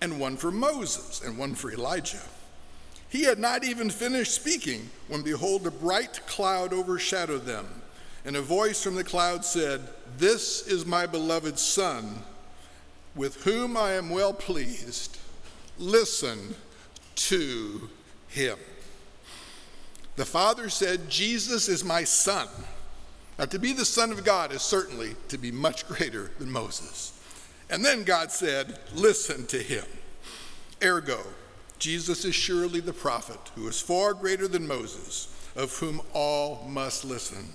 and 0.00 0.20
one 0.20 0.36
for 0.36 0.50
Moses, 0.50 1.22
and 1.22 1.38
one 1.38 1.54
for 1.54 1.72
Elijah. 1.72 2.22
He 3.08 3.24
had 3.24 3.38
not 3.38 3.64
even 3.64 3.90
finished 3.90 4.34
speaking 4.34 4.90
when, 5.08 5.22
behold, 5.22 5.66
a 5.66 5.70
bright 5.70 6.26
cloud 6.26 6.72
overshadowed 6.72 7.44
them, 7.44 7.66
and 8.24 8.36
a 8.36 8.42
voice 8.42 8.82
from 8.82 8.94
the 8.94 9.04
cloud 9.04 9.44
said, 9.44 9.80
This 10.18 10.66
is 10.66 10.84
my 10.84 11.06
beloved 11.06 11.58
Son, 11.58 12.22
with 13.14 13.42
whom 13.44 13.76
I 13.76 13.92
am 13.92 14.10
well 14.10 14.32
pleased. 14.32 15.18
Listen 15.78 16.54
to 17.14 17.88
him. 18.28 18.58
The 20.16 20.24
Father 20.24 20.68
said, 20.68 21.08
Jesus 21.08 21.68
is 21.68 21.84
my 21.84 22.04
Son. 22.04 22.48
Now, 23.38 23.44
to 23.44 23.58
be 23.58 23.72
the 23.72 23.84
Son 23.84 24.10
of 24.10 24.24
God 24.24 24.52
is 24.52 24.62
certainly 24.62 25.14
to 25.28 25.36
be 25.36 25.52
much 25.52 25.86
greater 25.86 26.30
than 26.38 26.50
Moses. 26.50 27.12
And 27.68 27.84
then 27.84 28.04
God 28.04 28.30
said, 28.30 28.78
Listen 28.94 29.46
to 29.46 29.58
him. 29.58 29.84
Ergo, 30.82 31.20
Jesus 31.78 32.24
is 32.24 32.34
surely 32.34 32.80
the 32.80 32.92
prophet 32.92 33.38
who 33.54 33.66
is 33.68 33.80
far 33.80 34.14
greater 34.14 34.48
than 34.48 34.66
Moses, 34.66 35.34
of 35.56 35.76
whom 35.78 36.00
all 36.12 36.66
must 36.68 37.04
listen. 37.04 37.48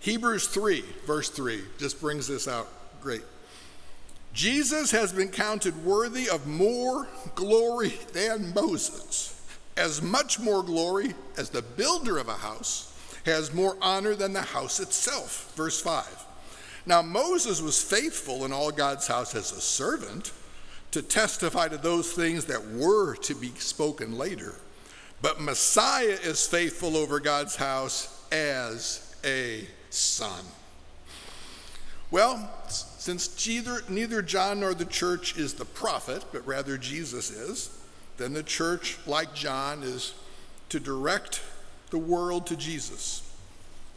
Hebrews 0.00 0.48
3, 0.48 0.82
verse 1.06 1.28
3, 1.28 1.60
just 1.78 2.00
brings 2.00 2.26
this 2.26 2.48
out 2.48 2.68
great. 3.02 3.22
Jesus 4.32 4.90
has 4.92 5.12
been 5.12 5.28
counted 5.28 5.84
worthy 5.84 6.28
of 6.28 6.46
more 6.46 7.08
glory 7.34 7.92
than 8.12 8.54
Moses, 8.54 9.36
as 9.76 10.00
much 10.00 10.38
more 10.38 10.62
glory 10.62 11.14
as 11.36 11.50
the 11.50 11.62
builder 11.62 12.18
of 12.18 12.28
a 12.28 12.34
house 12.34 12.86
has 13.26 13.52
more 13.52 13.76
honor 13.82 14.14
than 14.14 14.32
the 14.32 14.40
house 14.40 14.80
itself. 14.80 15.52
Verse 15.56 15.80
5. 15.80 16.06
Now, 16.86 17.02
Moses 17.02 17.60
was 17.60 17.82
faithful 17.82 18.44
in 18.44 18.52
all 18.52 18.70
God's 18.70 19.06
house 19.06 19.34
as 19.34 19.52
a 19.52 19.60
servant 19.60 20.32
to 20.90 21.02
testify 21.02 21.68
to 21.68 21.76
those 21.76 22.12
things 22.12 22.46
that 22.46 22.66
were 22.68 23.14
to 23.16 23.34
be 23.34 23.50
spoken 23.58 24.16
later. 24.16 24.54
But 25.22 25.40
Messiah 25.40 26.18
is 26.22 26.46
faithful 26.46 26.96
over 26.96 27.20
God's 27.20 27.56
house 27.56 28.24
as 28.32 29.14
a 29.24 29.66
son. 29.90 30.44
Well, 32.10 32.50
since 32.68 33.46
neither, 33.88 34.22
John 34.22 34.60
nor 34.60 34.74
the 34.74 34.84
church 34.84 35.36
is 35.36 35.54
the 35.54 35.64
prophet, 35.64 36.24
but 36.32 36.44
rather 36.46 36.76
Jesus 36.76 37.30
is, 37.30 37.78
then 38.16 38.32
the 38.32 38.42
church, 38.42 38.98
like 39.06 39.34
John, 39.34 39.82
is 39.82 40.14
to 40.70 40.80
direct 40.80 41.40
the 41.90 41.98
world 41.98 42.46
to 42.48 42.56
Jesus 42.56 43.22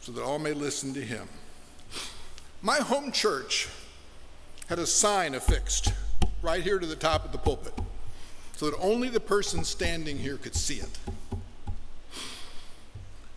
so 0.02 0.12
that 0.12 0.24
all 0.24 0.40
may 0.40 0.54
listen 0.54 0.94
to 0.94 1.02
him. 1.02 1.28
My 2.66 2.78
home 2.78 3.12
church 3.12 3.68
had 4.70 4.80
a 4.80 4.88
sign 4.88 5.36
affixed 5.36 5.92
right 6.42 6.64
here 6.64 6.80
to 6.80 6.86
the 6.88 6.96
top 6.96 7.26
of 7.26 7.34
the 7.34 7.38
pulpit 7.38 7.74
so 8.56 8.70
that 8.70 8.80
only 8.80 9.10
the 9.10 9.20
person 9.20 9.66
standing 9.66 10.18
here 10.18 10.38
could 10.38 10.56
see 10.56 10.76
it. 10.76 10.98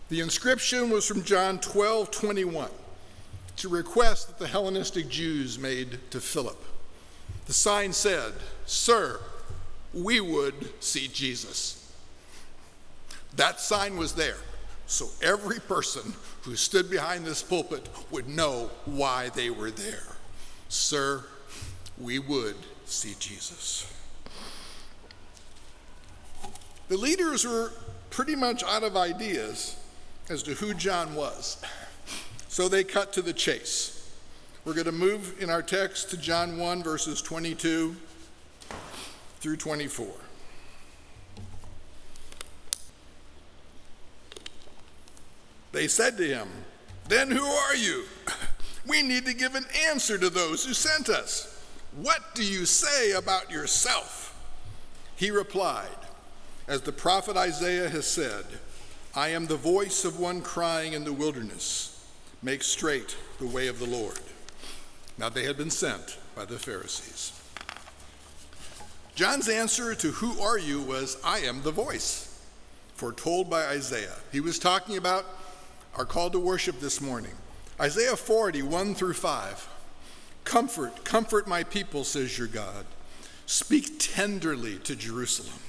The 0.07 0.21
inscription 0.21 0.89
was 0.89 1.05
from 1.05 1.23
John 1.23 1.59
12 1.59 2.09
21. 2.09 2.69
It's 3.49 3.65
a 3.65 3.67
request 3.67 4.27
that 4.27 4.39
the 4.39 4.47
Hellenistic 4.47 5.09
Jews 5.09 5.59
made 5.59 5.99
to 6.11 6.21
Philip. 6.21 6.63
The 7.47 7.53
sign 7.53 7.91
said, 7.91 8.31
Sir, 8.65 9.19
we 9.93 10.21
would 10.21 10.71
see 10.81 11.09
Jesus. 11.09 11.91
That 13.35 13.59
sign 13.59 13.97
was 13.97 14.15
there. 14.15 14.37
So 14.87 15.09
every 15.21 15.59
person 15.59 16.13
who 16.43 16.55
stood 16.55 16.89
behind 16.89 17.25
this 17.25 17.43
pulpit 17.43 17.89
would 18.09 18.29
know 18.29 18.71
why 18.85 19.29
they 19.29 19.49
were 19.49 19.69
there. 19.69 20.15
Sir, 20.69 21.25
we 21.99 22.19
would 22.19 22.55
see 22.85 23.15
Jesus. 23.19 23.93
The 26.87 26.97
leaders 26.97 27.45
were 27.45 27.73
pretty 28.09 28.35
much 28.35 28.63
out 28.63 28.83
of 28.83 28.95
ideas 28.95 29.75
as 30.29 30.41
to 30.43 30.53
who 30.53 30.73
John 30.73 31.15
was. 31.15 31.61
So 32.47 32.69
they 32.69 32.85
cut 32.85 33.11
to 33.13 33.21
the 33.21 33.33
chase. 33.33 34.09
We're 34.63 34.73
going 34.73 34.85
to 34.85 34.93
move 34.93 35.35
in 35.41 35.49
our 35.49 35.61
text 35.61 36.11
to 36.11 36.17
John 36.17 36.57
1, 36.57 36.81
verses 36.81 37.21
22 37.21 37.95
through 39.41 39.57
24. 39.57 40.07
They 45.71 45.87
said 45.87 46.17
to 46.17 46.27
him, 46.27 46.47
Then 47.07 47.31
who 47.31 47.43
are 47.43 47.75
you? 47.75 48.03
We 48.87 49.01
need 49.01 49.25
to 49.25 49.33
give 49.33 49.53
an 49.53 49.65
answer 49.89 50.17
to 50.17 50.29
those 50.29 50.63
who 50.63 50.73
sent 50.73 51.09
us. 51.09 51.61
What 51.97 52.35
do 52.35 52.43
you 52.43 52.65
say 52.65 53.11
about 53.11 53.51
yourself? 53.51 54.33
He 55.17 55.29
replied, 55.29 55.97
As 56.69 56.81
the 56.81 56.93
prophet 56.93 57.35
Isaiah 57.35 57.89
has 57.89 58.07
said, 58.07 58.45
I 59.13 59.29
am 59.29 59.47
the 59.47 59.57
voice 59.57 60.05
of 60.05 60.19
one 60.19 60.41
crying 60.41 60.93
in 60.93 61.03
the 61.03 61.11
wilderness, 61.11 62.07
make 62.41 62.63
straight 62.63 63.17
the 63.39 63.47
way 63.47 63.67
of 63.67 63.79
the 63.79 63.87
Lord. 63.87 64.19
Now 65.17 65.29
they 65.29 65.43
had 65.43 65.57
been 65.57 65.71
sent 65.71 66.17
by 66.35 66.45
the 66.45 66.59
Pharisees. 66.59 67.33
John's 69.15 69.49
answer 69.49 69.95
to 69.95 70.11
who 70.11 70.39
are 70.39 70.59
you 70.59 70.79
was, 70.81 71.17
I 71.23 71.39
am 71.39 71.63
the 71.63 71.71
voice, 71.71 72.39
foretold 72.93 73.49
by 73.49 73.65
Isaiah. 73.65 74.15
He 74.31 74.39
was 74.39 74.59
talking 74.59 74.97
about 74.97 75.25
our 75.97 76.05
call 76.05 76.29
to 76.29 76.39
worship 76.39 76.79
this 76.79 77.01
morning. 77.01 77.31
Isaiah 77.79 78.15
40, 78.15 78.61
1 78.61 78.93
through 78.93 79.15
5. 79.15 79.69
Comfort, 80.43 81.03
comfort 81.03 81.47
my 81.47 81.63
people, 81.63 82.03
says 82.03 82.37
your 82.37 82.47
God. 82.47 82.85
Speak 83.47 83.97
tenderly 83.97 84.77
to 84.79 84.95
Jerusalem 84.95 85.59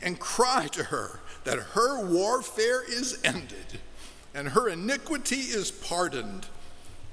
and 0.00 0.20
cry 0.20 0.68
to 0.72 0.84
her 0.84 1.20
that 1.42 1.58
her 1.58 2.06
warfare 2.06 2.84
is 2.88 3.18
ended 3.24 3.80
and 4.32 4.50
her 4.50 4.68
iniquity 4.68 5.36
is 5.36 5.72
pardoned. 5.72 6.46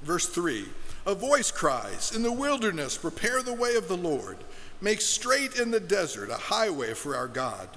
Verse 0.02 0.28
3 0.28 0.66
A 1.06 1.14
voice 1.16 1.50
cries, 1.50 2.14
In 2.14 2.22
the 2.22 2.32
wilderness, 2.32 2.96
prepare 2.96 3.42
the 3.42 3.54
way 3.54 3.74
of 3.74 3.88
the 3.88 3.96
Lord. 3.96 4.38
Make 4.80 5.00
straight 5.00 5.58
in 5.58 5.72
the 5.72 5.80
desert 5.80 6.30
a 6.30 6.34
highway 6.34 6.94
for 6.94 7.16
our 7.16 7.28
God. 7.28 7.68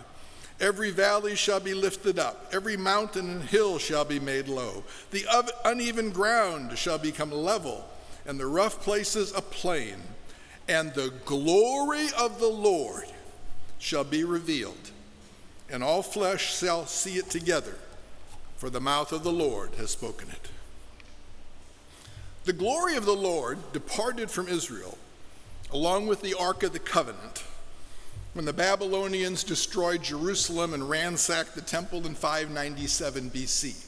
Every 0.59 0.89
valley 0.91 1.35
shall 1.35 1.59
be 1.59 1.73
lifted 1.73 2.17
up, 2.17 2.47
every 2.53 2.77
mountain 2.77 3.29
and 3.29 3.43
hill 3.43 3.77
shall 3.77 4.05
be 4.05 4.19
made 4.19 4.47
low. 4.47 4.83
The 5.11 5.25
uneven 5.65 6.11
ground 6.11 6.77
shall 6.77 6.97
become 6.97 7.31
level, 7.31 7.85
and 8.25 8.39
the 8.39 8.47
rough 8.47 8.81
places 8.81 9.33
a 9.35 9.41
plain. 9.41 9.97
And 10.67 10.93
the 10.93 11.13
glory 11.25 12.07
of 12.17 12.39
the 12.39 12.47
Lord 12.47 13.05
shall 13.77 14.03
be 14.03 14.23
revealed, 14.23 14.91
and 15.69 15.83
all 15.83 16.01
flesh 16.01 16.57
shall 16.57 16.85
see 16.85 17.17
it 17.17 17.29
together, 17.29 17.75
for 18.57 18.69
the 18.69 18.79
mouth 18.79 19.11
of 19.11 19.23
the 19.23 19.33
Lord 19.33 19.71
has 19.75 19.91
spoken 19.91 20.29
it. 20.29 20.47
The 22.45 22.53
glory 22.53 22.95
of 22.95 23.05
the 23.05 23.11
Lord 23.11 23.59
departed 23.73 24.31
from 24.31 24.47
Israel, 24.47 24.97
along 25.71 26.07
with 26.07 26.21
the 26.21 26.33
Ark 26.33 26.63
of 26.63 26.73
the 26.73 26.79
Covenant, 26.79 27.43
when 28.35 28.43
the 28.43 28.51
Babylonians 28.51 29.45
destroyed 29.45 30.03
Jerusalem 30.03 30.73
and 30.73 30.89
ransacked 30.89 31.55
the 31.55 31.61
temple 31.61 32.05
in 32.05 32.15
597 32.15 33.29
BC. 33.29 33.81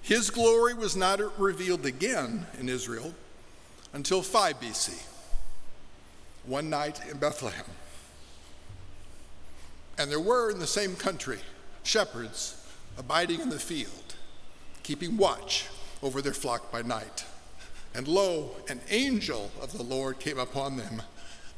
His 0.00 0.30
glory 0.30 0.72
was 0.72 0.96
not 0.96 1.20
revealed 1.38 1.84
again 1.84 2.46
in 2.58 2.70
Israel 2.70 3.12
until 3.92 4.22
5 4.22 4.58
BC, 4.58 5.02
one 6.46 6.70
night 6.70 6.98
in 7.10 7.18
Bethlehem. 7.18 7.66
And 9.98 10.10
there 10.10 10.18
were 10.18 10.50
in 10.50 10.58
the 10.58 10.66
same 10.66 10.96
country 10.96 11.40
shepherds 11.82 12.66
abiding 12.96 13.42
in 13.42 13.50
the 13.50 13.58
field, 13.58 14.14
keeping 14.82 15.18
watch 15.18 15.66
over 16.02 16.22
their 16.22 16.32
flock 16.32 16.72
by 16.72 16.80
night. 16.80 17.26
And 17.94 18.08
lo, 18.08 18.52
an 18.70 18.80
angel 18.88 19.50
of 19.60 19.76
the 19.76 19.82
Lord 19.82 20.20
came 20.20 20.38
upon 20.38 20.78
them, 20.78 21.02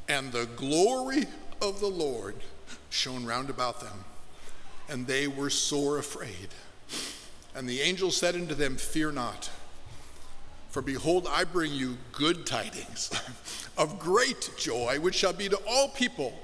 and 0.09 0.33
the 0.33 0.47
glory 0.57 1.27
of 1.61 1.81
the 1.81 1.89
Lord 1.89 2.37
shone 2.91 3.25
round 3.25 3.51
about 3.51 3.81
them, 3.81 4.05
and 4.89 5.07
they 5.07 5.27
were 5.27 5.51
sore 5.51 5.99
afraid. 5.99 6.49
And 7.55 7.69
the 7.69 7.81
angel 7.81 8.11
said 8.11 8.35
unto 8.35 8.55
them, 8.55 8.77
Fear 8.77 9.13
not, 9.13 9.51
for 10.71 10.83
behold, 10.83 11.27
I 11.31 11.45
bring 11.45 11.73
you 11.73 11.97
good 12.13 12.47
tidings 12.47 13.11
of 13.79 13.99
great 13.99 14.51
joy, 14.59 15.01
which 15.01 15.15
shall 15.15 15.33
be 15.33 15.49
to 15.49 15.59
all 15.69 15.89
people. 15.89 16.35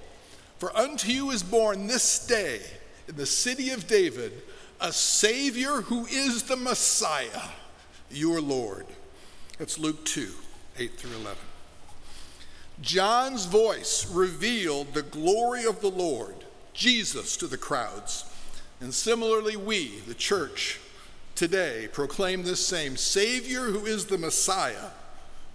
For 0.58 0.74
unto 0.76 1.10
you 1.10 1.30
is 1.30 1.42
born 1.42 1.86
this 1.86 2.26
day 2.26 2.60
in 3.08 3.16
the 3.16 3.26
city 3.26 3.70
of 3.70 3.86
David 3.86 4.32
a 4.80 4.92
Savior 4.92 5.82
who 5.82 6.06
is 6.06 6.44
the 6.44 6.56
Messiah 6.56 7.50
your 8.10 8.40
Lord. 8.40 8.86
That's 9.58 9.78
Luke 9.78 10.04
2 10.04 10.28
8 10.78 10.98
through 10.98 11.16
11. 11.16 11.51
John's 12.80 13.46
voice 13.46 14.10
revealed 14.10 14.94
the 14.94 15.02
glory 15.02 15.64
of 15.64 15.80
the 15.80 15.90
Lord, 15.90 16.34
Jesus, 16.72 17.36
to 17.36 17.46
the 17.46 17.58
crowds. 17.58 18.24
And 18.80 18.92
similarly, 18.92 19.56
we, 19.56 20.00
the 20.00 20.14
church, 20.14 20.80
today 21.34 21.88
proclaim 21.92 22.42
this 22.42 22.66
same 22.66 22.96
Savior 22.96 23.66
who 23.66 23.86
is 23.86 24.06
the 24.06 24.18
Messiah, 24.18 24.90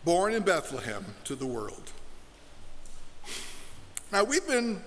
born 0.06 0.34
in 0.34 0.44
Bethlehem, 0.44 1.06
to 1.26 1.36
the 1.36 1.46
world. 1.46 1.92
Now, 4.12 4.24
we've 4.24 4.48
been 4.48 4.82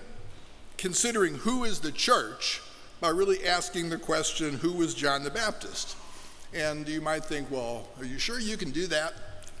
considering 0.77 1.35
who 1.35 1.63
is 1.63 1.79
the 1.79 1.91
church 1.91 2.61
by 2.99 3.09
really 3.09 3.45
asking 3.45 3.89
the 3.89 3.97
question 3.97 4.53
who 4.53 4.71
was 4.71 4.93
John 4.93 5.23
the 5.23 5.29
Baptist? 5.29 5.95
And 6.53 6.87
you 6.87 7.01
might 7.01 7.23
think, 7.23 7.49
well, 7.51 7.87
are 7.99 8.05
you 8.05 8.17
sure 8.19 8.39
you 8.39 8.57
can 8.57 8.71
do 8.71 8.87
that? 8.87 9.13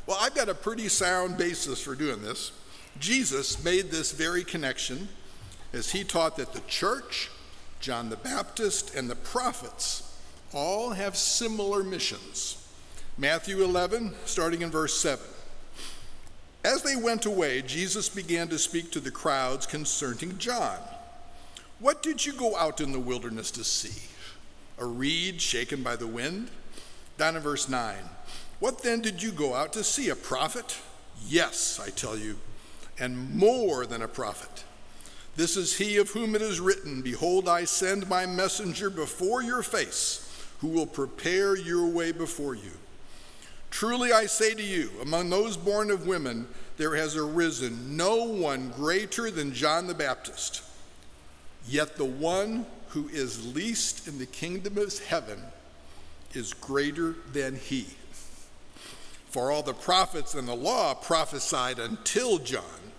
Well, 0.05 0.17
I've 0.19 0.35
got 0.35 0.49
a 0.49 0.55
pretty 0.55 0.87
sound 0.89 1.37
basis 1.37 1.81
for 1.81 1.95
doing 1.95 2.21
this. 2.21 2.51
Jesus 2.99 3.63
made 3.63 3.89
this 3.89 4.11
very 4.11 4.43
connection 4.43 5.07
as 5.73 5.91
he 5.91 6.03
taught 6.03 6.37
that 6.37 6.53
the 6.53 6.61
church, 6.61 7.29
John 7.79 8.09
the 8.09 8.17
Baptist, 8.17 8.93
and 8.95 9.09
the 9.09 9.15
prophets 9.15 10.15
all 10.53 10.91
have 10.91 11.15
similar 11.15 11.83
missions. 11.83 12.57
Matthew 13.17 13.63
11, 13.63 14.13
starting 14.25 14.61
in 14.61 14.69
verse 14.69 14.97
7. 14.97 15.23
As 16.63 16.83
they 16.83 16.95
went 16.95 17.25
away, 17.25 17.61
Jesus 17.61 18.07
began 18.09 18.47
to 18.49 18.59
speak 18.59 18.91
to 18.91 18.99
the 18.99 19.11
crowds 19.11 19.65
concerning 19.65 20.37
John. 20.37 20.77
What 21.79 22.03
did 22.03 22.25
you 22.25 22.33
go 22.33 22.55
out 22.55 22.79
in 22.79 22.91
the 22.91 22.99
wilderness 22.99 23.49
to 23.51 23.63
see? 23.63 24.09
A 24.77 24.85
reed 24.85 25.41
shaken 25.41 25.81
by 25.81 25.95
the 25.95 26.07
wind? 26.07 26.49
Down 27.17 27.35
in 27.35 27.41
verse 27.41 27.67
9. 27.67 27.95
What 28.59 28.83
then 28.83 29.01
did 29.01 29.23
you 29.23 29.31
go 29.31 29.55
out 29.55 29.73
to 29.73 29.83
see? 29.83 30.09
A 30.09 30.15
prophet? 30.15 30.77
Yes, 31.27 31.79
I 31.79 31.89
tell 31.89 32.15
you, 32.15 32.37
and 33.01 33.35
more 33.35 33.87
than 33.87 34.03
a 34.03 34.07
prophet. 34.07 34.63
This 35.35 35.57
is 35.57 35.77
he 35.77 35.97
of 35.97 36.11
whom 36.11 36.35
it 36.35 36.41
is 36.41 36.59
written 36.59 37.01
Behold, 37.01 37.49
I 37.49 37.65
send 37.65 38.07
my 38.07 38.25
messenger 38.25 38.89
before 38.89 39.41
your 39.41 39.63
face, 39.63 40.31
who 40.59 40.67
will 40.67 40.85
prepare 40.85 41.57
your 41.57 41.87
way 41.87 42.11
before 42.11 42.53
you. 42.53 42.71
Truly 43.71 44.13
I 44.13 44.27
say 44.27 44.53
to 44.53 44.61
you, 44.61 44.91
among 45.01 45.29
those 45.29 45.57
born 45.57 45.89
of 45.89 46.05
women, 46.05 46.47
there 46.77 46.95
has 46.95 47.15
arisen 47.15 47.97
no 47.97 48.23
one 48.23 48.69
greater 48.69 49.31
than 49.31 49.53
John 49.53 49.87
the 49.87 49.95
Baptist. 49.95 50.61
Yet 51.67 51.97
the 51.97 52.05
one 52.05 52.65
who 52.89 53.07
is 53.09 53.55
least 53.55 54.07
in 54.07 54.19
the 54.19 54.25
kingdom 54.25 54.77
of 54.77 54.99
heaven 55.05 55.39
is 56.33 56.53
greater 56.53 57.15
than 57.31 57.55
he. 57.55 57.87
For 59.27 59.49
all 59.49 59.63
the 59.63 59.73
prophets 59.73 60.35
and 60.35 60.47
the 60.47 60.55
law 60.55 60.93
prophesied 60.93 61.79
until 61.79 62.37
John, 62.37 62.90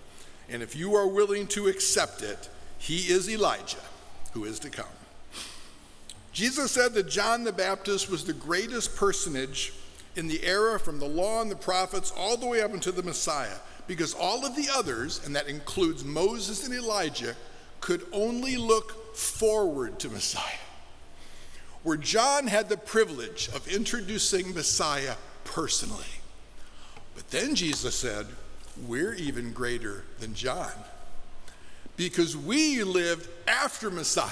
and 0.52 0.62
if 0.62 0.76
you 0.76 0.94
are 0.94 1.06
willing 1.06 1.46
to 1.48 1.68
accept 1.68 2.22
it, 2.22 2.48
he 2.78 3.10
is 3.10 3.28
Elijah 3.28 3.78
who 4.32 4.44
is 4.44 4.58
to 4.60 4.70
come. 4.70 4.86
Jesus 6.32 6.70
said 6.72 6.94
that 6.94 7.08
John 7.08 7.44
the 7.44 7.52
Baptist 7.52 8.10
was 8.10 8.24
the 8.24 8.32
greatest 8.32 8.96
personage 8.96 9.72
in 10.16 10.28
the 10.28 10.42
era 10.44 10.78
from 10.78 10.98
the 10.98 11.08
law 11.08 11.42
and 11.42 11.50
the 11.50 11.56
prophets 11.56 12.12
all 12.16 12.36
the 12.36 12.46
way 12.46 12.62
up 12.62 12.72
into 12.72 12.92
the 12.92 13.02
Messiah, 13.02 13.56
because 13.86 14.14
all 14.14 14.46
of 14.46 14.56
the 14.56 14.68
others, 14.72 15.24
and 15.24 15.34
that 15.36 15.48
includes 15.48 16.04
Moses 16.04 16.64
and 16.66 16.74
Elijah, 16.74 17.34
could 17.80 18.06
only 18.12 18.56
look 18.56 19.16
forward 19.16 19.98
to 19.98 20.08
Messiah 20.08 20.58
where 21.82 21.96
John 21.96 22.46
had 22.46 22.68
the 22.68 22.76
privilege 22.76 23.48
of 23.48 23.66
introducing 23.68 24.54
Messiah 24.54 25.16
personally. 25.44 26.04
But 27.14 27.30
then 27.30 27.54
Jesus 27.54 27.94
said, 27.94 28.26
We're 28.86 29.14
even 29.14 29.52
greater 29.52 30.04
than 30.18 30.34
John 30.34 30.72
because 31.96 32.36
we 32.36 32.82
lived 32.82 33.28
after 33.46 33.90
Messiah. 33.90 34.30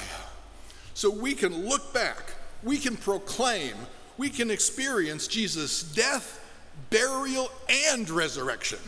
So 0.94 1.10
we 1.10 1.34
can 1.34 1.68
look 1.68 1.92
back, 1.94 2.34
we 2.62 2.78
can 2.78 2.96
proclaim, 2.96 3.74
we 4.16 4.28
can 4.28 4.50
experience 4.50 5.28
Jesus' 5.28 5.82
death, 5.82 6.44
burial, 6.90 7.50
and 7.68 8.08
resurrection. 8.08 8.80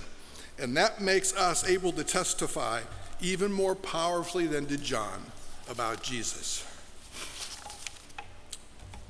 And 0.58 0.76
that 0.76 1.00
makes 1.00 1.34
us 1.34 1.68
able 1.68 1.92
to 1.92 2.04
testify 2.04 2.80
even 3.20 3.52
more 3.52 3.74
powerfully 3.74 4.46
than 4.46 4.64
did 4.64 4.82
John 4.82 5.22
about 5.70 6.02
Jesus. 6.02 6.66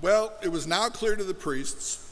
Well, 0.00 0.32
it 0.42 0.48
was 0.48 0.66
now 0.66 0.88
clear 0.88 1.16
to 1.16 1.24
the 1.24 1.34
priests 1.34 2.11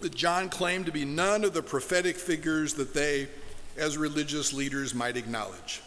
that 0.00 0.14
John 0.14 0.48
claimed 0.48 0.86
to 0.86 0.92
be 0.92 1.04
none 1.04 1.44
of 1.44 1.54
the 1.54 1.62
prophetic 1.62 2.16
figures 2.16 2.74
that 2.74 2.94
they, 2.94 3.28
as 3.76 3.96
religious 3.98 4.52
leaders, 4.52 4.94
might 4.94 5.16
acknowledge. 5.16 5.82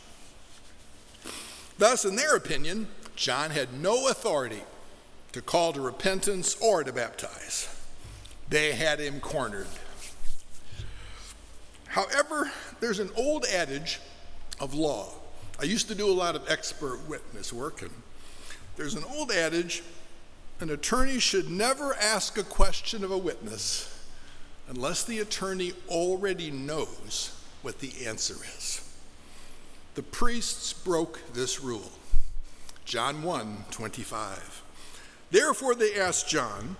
Thus, 1.78 2.06
in 2.06 2.16
their 2.16 2.36
opinion, 2.36 2.88
John 3.16 3.52
had 3.52 3.74
no 3.74 4.08
authority 4.08 4.62
to 5.32 5.42
call 5.42 5.74
to 5.74 5.82
repentance 5.82 6.56
or 6.62 6.84
to 6.84 6.94
baptize. 6.94 7.68
They 8.50 8.74
had 8.74 9.00
him 9.00 9.20
cornered. 9.20 9.68
However, 11.88 12.52
there's 12.80 13.00
an 13.00 13.12
old 13.16 13.46
adage 13.46 14.00
of 14.60 14.74
law. 14.74 15.10
I 15.60 15.66
used 15.66 15.88
to 15.88 15.96
do 15.96 16.10
a 16.10 16.14
lot 16.14 16.36
of 16.36 16.50
expert 16.50 17.08
witness 17.08 17.54
work, 17.54 17.82
and 17.82 17.92
there's 18.76 18.96
an 18.96 19.04
old 19.16 19.32
adage 19.32 19.84
an 20.60 20.70
attorney 20.70 21.20
should 21.20 21.50
never 21.50 21.94
ask 21.96 22.38
a 22.38 22.44
question 22.44 23.04
of 23.04 23.12
a 23.12 23.18
witness 23.18 23.93
unless 24.68 25.04
the 25.04 25.20
attorney 25.20 25.74
already 25.88 26.52
knows 26.52 27.40
what 27.62 27.80
the 27.80 28.06
answer 28.06 28.36
is. 28.58 28.82
The 29.96 30.04
priests 30.04 30.74
broke 30.74 31.22
this 31.34 31.62
rule. 31.62 31.92
John 32.86 33.24
1 33.24 33.66
25. 33.72 34.64
Therefore, 35.32 35.76
they 35.76 35.96
asked 35.96 36.28
John, 36.28 36.76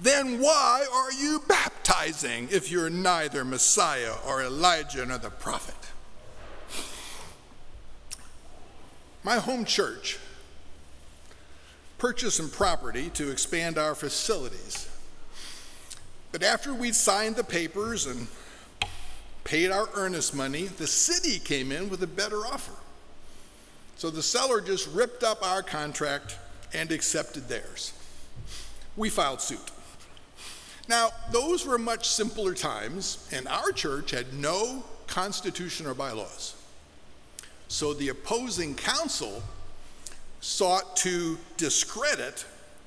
Then 0.00 0.40
why 0.40 0.86
are 0.92 1.12
you 1.12 1.42
baptizing 1.48 2.48
if 2.50 2.70
you're 2.70 2.90
neither 2.90 3.44
Messiah 3.44 4.14
or 4.26 4.42
Elijah 4.42 5.04
nor 5.04 5.18
the 5.18 5.30
prophet? 5.30 5.74
My 9.22 9.36
home 9.36 9.64
church 9.64 10.18
purchased 11.98 12.36
some 12.36 12.50
property 12.50 13.10
to 13.10 13.30
expand 13.30 13.78
our 13.78 13.94
facilities. 13.94 14.88
But 16.36 16.44
after 16.44 16.74
we'd 16.74 16.94
signed 16.94 17.36
the 17.36 17.44
papers 17.44 18.04
and 18.04 18.26
paid 19.44 19.70
our 19.70 19.88
earnest 19.94 20.34
money, 20.34 20.64
the 20.66 20.86
city 20.86 21.38
came 21.38 21.72
in 21.72 21.88
with 21.88 22.02
a 22.02 22.06
better 22.06 22.40
offer. 22.40 22.74
So 23.96 24.10
the 24.10 24.22
seller 24.22 24.60
just 24.60 24.86
ripped 24.92 25.22
up 25.22 25.42
our 25.42 25.62
contract 25.62 26.36
and 26.74 26.92
accepted 26.92 27.48
theirs. 27.48 27.94
We 28.98 29.08
filed 29.08 29.40
suit. 29.40 29.70
Now, 30.90 31.08
those 31.32 31.64
were 31.64 31.78
much 31.78 32.06
simpler 32.06 32.52
times, 32.52 33.26
and 33.32 33.48
our 33.48 33.72
church 33.72 34.10
had 34.10 34.34
no 34.34 34.84
constitution 35.06 35.86
or 35.86 35.94
bylaws. 35.94 36.54
So 37.68 37.94
the 37.94 38.10
opposing 38.10 38.74
counsel 38.74 39.42
sought 40.42 40.98
to 40.98 41.38
discredit 41.56 42.44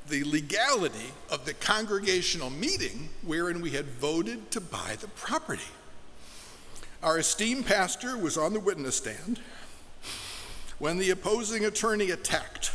the 0.10 0.24
legality 0.24 1.12
of 1.30 1.46
the 1.46 1.54
congregational 1.54 2.50
meeting 2.50 3.10
wherein 3.24 3.62
we 3.62 3.72
had 3.72 3.86
voted 3.86 4.52
to 4.52 4.62
buy 4.62 4.98
the 5.00 5.08
property. 5.10 5.62
Our 7.02 7.20
esteemed 7.20 7.66
pastor 7.66 8.18
was 8.18 8.38
on 8.38 8.54
the 8.54 8.60
witness 8.60 8.98
stand 8.98 9.40
when 10.80 10.98
the 10.98 11.12
opposing 11.12 11.66
attorney 11.66 12.12
attacked. 12.12 12.72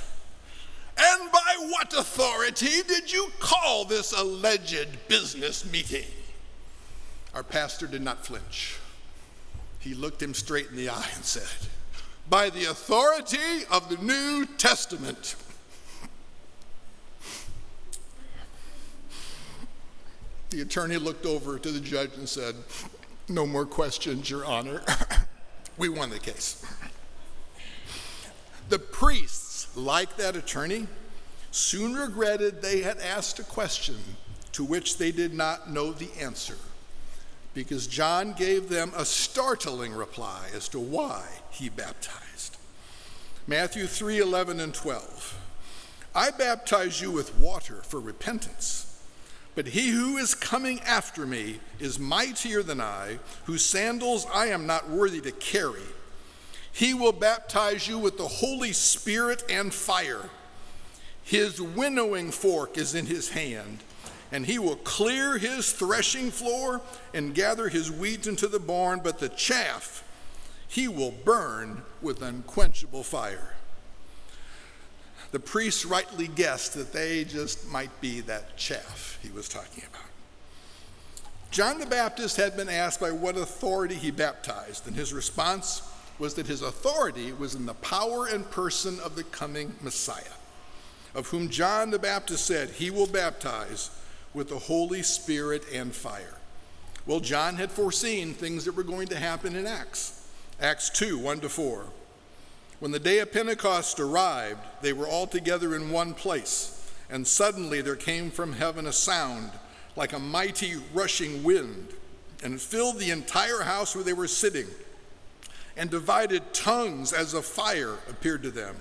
And 0.97 1.33
by 1.33 1.57
what 1.68 1.92
authority 1.92 2.83
did 2.87 3.12
you 3.12 3.29
call 3.40 3.85
this 3.85 4.12
alleged 4.12 5.09
business 5.09 5.70
meeting? 5.70 6.07
Our 7.35 7.42
pastor 7.42 7.87
did 7.87 8.03
not 8.03 8.25
flinch. 8.25 8.79
He 9.81 9.94
looked 9.94 10.23
him 10.23 10.35
straight 10.35 10.68
in 10.70 10.77
the 10.77 10.88
eye 10.88 11.11
and 11.14 11.25
said, 11.25 11.68
By 12.31 12.49
the 12.49 12.66
authority 12.66 13.64
of 13.70 13.88
the 13.88 13.97
New 13.97 14.47
Testament. 14.57 15.37
The 20.54 20.60
attorney 20.60 20.98
looked 20.98 21.26
over 21.26 21.58
to 21.58 21.72
the 21.72 21.80
judge 21.80 22.12
and 22.16 22.28
said, 22.28 22.54
No 23.28 23.44
more 23.44 23.66
questions, 23.66 24.30
Your 24.30 24.44
Honor. 24.44 24.82
we 25.78 25.88
won 25.88 26.10
the 26.10 26.20
case. 26.20 26.64
The 28.68 28.78
priests, 28.78 29.76
like 29.76 30.16
that 30.16 30.36
attorney, 30.36 30.86
soon 31.50 31.94
regretted 31.94 32.62
they 32.62 32.82
had 32.82 32.98
asked 32.98 33.40
a 33.40 33.42
question 33.42 33.96
to 34.52 34.62
which 34.62 34.96
they 34.96 35.10
did 35.10 35.34
not 35.34 35.72
know 35.72 35.90
the 35.90 36.10
answer 36.20 36.54
because 37.52 37.88
John 37.88 38.32
gave 38.32 38.68
them 38.68 38.92
a 38.96 39.04
startling 39.04 39.92
reply 39.92 40.50
as 40.54 40.68
to 40.68 40.78
why 40.78 41.24
he 41.50 41.68
baptized. 41.68 42.58
Matthew 43.48 43.88
3 43.88 44.20
11 44.20 44.60
and 44.60 44.72
12. 44.72 45.36
I 46.14 46.30
baptize 46.30 47.00
you 47.00 47.10
with 47.10 47.36
water 47.40 47.82
for 47.82 47.98
repentance, 47.98 48.93
but 49.54 49.68
he 49.68 49.90
who 49.90 50.16
is 50.16 50.34
coming 50.34 50.80
after 50.80 51.26
me 51.26 51.60
is 51.78 51.98
mightier 51.98 52.62
than 52.62 52.80
I, 52.80 53.18
whose 53.44 53.64
sandals 53.64 54.26
I 54.32 54.46
am 54.46 54.66
not 54.66 54.90
worthy 54.90 55.20
to 55.22 55.32
carry. 55.32 55.82
He 56.72 56.92
will 56.92 57.12
baptize 57.12 57.86
you 57.86 57.98
with 57.98 58.18
the 58.18 58.26
Holy 58.26 58.72
Spirit 58.72 59.44
and 59.48 59.72
fire. 59.72 60.28
His 61.22 61.60
winnowing 61.60 62.32
fork 62.32 62.76
is 62.76 62.94
in 62.94 63.06
his 63.06 63.30
hand, 63.30 63.78
and 64.32 64.44
he 64.44 64.58
will 64.58 64.76
clear 64.76 65.38
his 65.38 65.72
threshing 65.72 66.30
floor 66.30 66.80
and 67.14 67.34
gather 67.34 67.68
his 67.68 67.90
wheat 67.90 68.26
into 68.26 68.48
the 68.48 68.58
barn, 68.58 69.00
but 69.04 69.20
the 69.20 69.28
chaff 69.28 70.02
he 70.66 70.88
will 70.88 71.12
burn 71.12 71.82
with 72.02 72.20
unquenchable 72.20 73.04
fire. 73.04 73.54
The 75.35 75.40
priests 75.40 75.85
rightly 75.85 76.29
guessed 76.29 76.75
that 76.75 76.92
they 76.92 77.25
just 77.25 77.68
might 77.68 77.90
be 78.01 78.20
that 78.20 78.57
chaff 78.57 79.18
he 79.20 79.33
was 79.33 79.49
talking 79.49 79.83
about. 79.83 80.07
John 81.51 81.81
the 81.81 81.87
Baptist 81.87 82.37
had 82.37 82.57
been 82.57 82.68
asked 82.68 83.01
by 83.01 83.11
what 83.11 83.37
authority 83.37 83.97
he 83.97 84.12
baptized, 84.12 84.87
and 84.87 84.94
his 84.94 85.12
response 85.12 85.83
was 86.20 86.35
that 86.35 86.47
his 86.47 86.62
authority 86.62 87.33
was 87.33 87.57
in 87.57 87.66
the 87.66 87.75
power 87.75 88.29
and 88.29 88.49
person 88.53 89.01
of 89.01 89.16
the 89.16 89.25
coming 89.25 89.75
Messiah, 89.83 90.23
of 91.16 91.27
whom 91.27 91.49
John 91.49 91.90
the 91.90 91.99
Baptist 91.99 92.47
said, 92.47 92.70
He 92.70 92.92
will 92.92 93.09
baptize 93.09 93.90
with 94.35 94.51
the 94.51 94.59
Holy 94.61 95.03
Spirit 95.03 95.64
and 95.75 95.92
fire. 95.92 96.38
Well, 97.07 97.18
John 97.18 97.57
had 97.57 97.73
foreseen 97.73 98.35
things 98.35 98.66
that 98.66 98.77
were 98.77 98.85
going 98.85 99.09
to 99.09 99.18
happen 99.18 99.57
in 99.57 99.66
Acts. 99.66 100.29
Acts 100.61 100.90
2 100.90 101.18
1 101.18 101.40
to 101.40 101.49
4. 101.49 101.87
When 102.80 102.90
the 102.90 102.98
day 102.98 103.20
of 103.20 103.32
Pentecost 103.32 104.00
arrived, 104.00 104.60
they 104.82 104.92
were 104.92 105.06
all 105.06 105.26
together 105.26 105.74
in 105.74 105.90
one 105.90 106.14
place, 106.14 106.90
and 107.08 107.26
suddenly 107.26 107.80
there 107.80 107.96
came 107.96 108.30
from 108.30 108.52
heaven 108.52 108.87
a 108.87 108.92
sound 108.92 109.50
like 109.96 110.12
a 110.12 110.18
mighty 110.18 110.74
rushing 110.92 111.44
wind, 111.44 111.88
and 112.42 112.60
filled 112.60 112.98
the 112.98 113.10
entire 113.10 113.62
house 113.62 113.94
where 113.94 114.04
they 114.04 114.12
were 114.12 114.28
sitting 114.28 114.66
and 115.76 115.90
divided 115.90 116.52
tongues 116.52 117.12
as 117.12 117.34
of 117.34 117.44
fire 117.44 117.98
appeared 118.08 118.42
to 118.42 118.50
them 118.50 118.76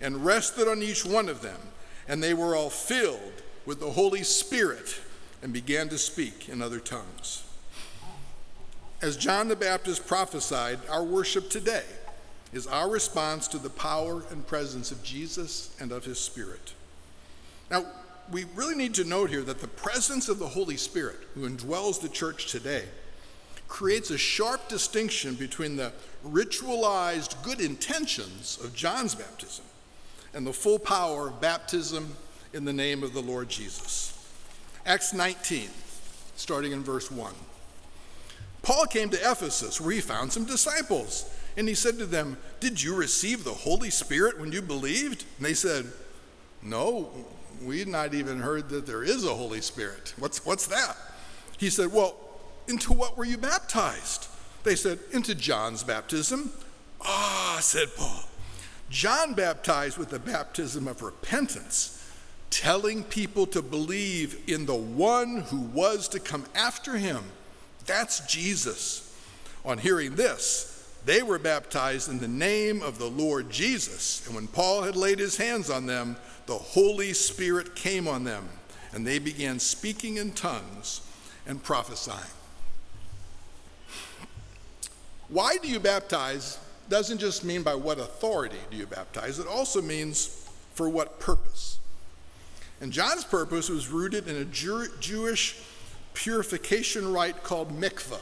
and 0.00 0.24
rested 0.24 0.68
on 0.68 0.82
each 0.82 1.04
one 1.04 1.28
of 1.28 1.42
them. 1.42 1.58
And 2.08 2.22
they 2.22 2.34
were 2.34 2.54
all 2.54 2.70
filled 2.70 3.42
with 3.64 3.80
the 3.80 3.90
Holy 3.90 4.22
Spirit 4.22 5.00
and 5.42 5.52
began 5.52 5.88
to 5.88 5.98
speak 5.98 6.48
in 6.48 6.62
other 6.62 6.78
tongues. 6.78 7.44
As 9.02 9.16
John 9.16 9.48
the 9.48 9.56
Baptist 9.56 10.06
prophesied, 10.06 10.78
our 10.88 11.04
worship 11.04 11.50
today 11.50 11.84
is 12.52 12.66
our 12.66 12.88
response 12.88 13.48
to 13.48 13.58
the 13.58 13.70
power 13.70 14.22
and 14.30 14.46
presence 14.46 14.90
of 14.90 15.02
Jesus 15.02 15.76
and 15.80 15.92
of 15.92 16.04
his 16.04 16.18
Spirit. 16.18 16.74
Now, 17.70 17.84
we 18.30 18.44
really 18.54 18.74
need 18.74 18.94
to 18.94 19.04
note 19.04 19.30
here 19.30 19.42
that 19.42 19.60
the 19.60 19.68
presence 19.68 20.28
of 20.28 20.38
the 20.38 20.48
Holy 20.48 20.76
Spirit, 20.76 21.18
who 21.34 21.48
indwells 21.48 22.00
the 22.00 22.08
church 22.08 22.50
today, 22.50 22.84
creates 23.68 24.10
a 24.10 24.18
sharp 24.18 24.68
distinction 24.68 25.34
between 25.34 25.76
the 25.76 25.92
ritualized 26.24 27.40
good 27.42 27.60
intentions 27.60 28.58
of 28.62 28.74
John's 28.74 29.14
baptism 29.14 29.64
and 30.34 30.46
the 30.46 30.52
full 30.52 30.78
power 30.78 31.28
of 31.28 31.40
baptism 31.40 32.14
in 32.52 32.64
the 32.64 32.72
name 32.72 33.02
of 33.02 33.12
the 33.12 33.22
Lord 33.22 33.48
Jesus. 33.48 34.12
Acts 34.84 35.12
19, 35.12 35.68
starting 36.36 36.72
in 36.72 36.82
verse 36.82 37.10
1. 37.10 37.32
Paul 38.62 38.86
came 38.86 39.08
to 39.10 39.30
Ephesus 39.30 39.80
where 39.80 39.92
he 39.92 40.00
found 40.00 40.32
some 40.32 40.44
disciples, 40.44 41.30
and 41.56 41.68
he 41.68 41.74
said 41.74 41.98
to 41.98 42.06
them, 42.06 42.36
Did 42.60 42.82
you 42.82 42.94
receive 42.94 43.44
the 43.44 43.52
Holy 43.52 43.90
Spirit 43.90 44.38
when 44.38 44.52
you 44.52 44.60
believed? 44.60 45.24
And 45.38 45.46
they 45.46 45.54
said, 45.54 45.86
No, 46.62 47.10
we've 47.62 47.88
not 47.88 48.14
even 48.14 48.40
heard 48.40 48.68
that 48.68 48.86
there 48.86 49.02
is 49.02 49.24
a 49.24 49.34
Holy 49.34 49.62
Spirit. 49.62 50.14
What's, 50.18 50.44
what's 50.44 50.66
that? 50.66 50.96
He 51.58 51.70
said, 51.70 51.92
Well, 51.92 52.16
into 52.68 52.92
what 52.92 53.16
were 53.16 53.24
you 53.24 53.38
baptized? 53.38 54.28
They 54.64 54.76
said, 54.76 54.98
Into 55.12 55.34
John's 55.34 55.82
baptism. 55.82 56.52
Ah, 57.00 57.58
said 57.60 57.88
Paul. 57.96 58.24
John 58.90 59.34
baptized 59.34 59.98
with 59.98 60.10
the 60.10 60.18
baptism 60.18 60.86
of 60.86 61.02
repentance, 61.02 61.92
telling 62.50 63.02
people 63.02 63.46
to 63.48 63.62
believe 63.62 64.40
in 64.46 64.66
the 64.66 64.74
one 64.74 65.38
who 65.38 65.60
was 65.60 66.08
to 66.08 66.20
come 66.20 66.44
after 66.54 66.96
him. 66.96 67.24
That's 67.86 68.20
Jesus. 68.26 69.02
On 69.64 69.78
hearing 69.78 70.14
this, 70.14 70.75
they 71.06 71.22
were 71.22 71.38
baptized 71.38 72.10
in 72.10 72.18
the 72.18 72.28
name 72.28 72.82
of 72.82 72.98
the 72.98 73.08
Lord 73.08 73.48
Jesus. 73.48 74.26
And 74.26 74.34
when 74.34 74.48
Paul 74.48 74.82
had 74.82 74.96
laid 74.96 75.18
his 75.18 75.36
hands 75.36 75.70
on 75.70 75.86
them, 75.86 76.16
the 76.46 76.58
Holy 76.58 77.12
Spirit 77.12 77.74
came 77.74 78.06
on 78.06 78.24
them, 78.24 78.48
and 78.92 79.06
they 79.06 79.18
began 79.18 79.58
speaking 79.58 80.16
in 80.18 80.32
tongues 80.32 81.00
and 81.46 81.62
prophesying. 81.62 82.20
Why 85.28 85.56
do 85.62 85.68
you 85.68 85.80
baptize 85.80 86.58
doesn't 86.88 87.18
just 87.18 87.44
mean 87.44 87.62
by 87.62 87.74
what 87.74 87.98
authority 87.98 88.58
do 88.70 88.76
you 88.76 88.86
baptize, 88.86 89.38
it 89.38 89.46
also 89.46 89.82
means 89.82 90.48
for 90.74 90.88
what 90.88 91.18
purpose. 91.18 91.78
And 92.80 92.92
John's 92.92 93.24
purpose 93.24 93.68
was 93.68 93.88
rooted 93.88 94.28
in 94.28 94.36
a 94.36 94.44
Jew- 94.44 94.88
Jewish 95.00 95.56
purification 96.14 97.12
rite 97.12 97.42
called 97.42 97.70
mikvah. 97.78 98.20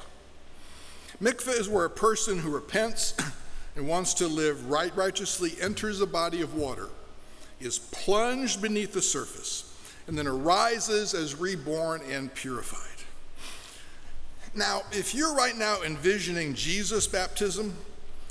Mikvah 1.22 1.58
is 1.58 1.68
where 1.68 1.84
a 1.84 1.90
person 1.90 2.38
who 2.38 2.50
repents 2.50 3.14
and 3.76 3.88
wants 3.88 4.14
to 4.14 4.26
live 4.26 4.68
right 4.68 4.94
righteously 4.96 5.52
enters 5.60 6.00
a 6.00 6.06
body 6.06 6.40
of 6.40 6.54
water, 6.54 6.88
is 7.60 7.78
plunged 7.78 8.60
beneath 8.60 8.92
the 8.92 9.02
surface, 9.02 9.76
and 10.06 10.18
then 10.18 10.26
arises 10.26 11.14
as 11.14 11.34
reborn 11.34 12.02
and 12.10 12.32
purified. 12.34 12.90
Now, 14.54 14.82
if 14.92 15.14
you're 15.14 15.34
right 15.34 15.56
now 15.56 15.82
envisioning 15.82 16.54
Jesus' 16.54 17.06
baptism 17.08 17.74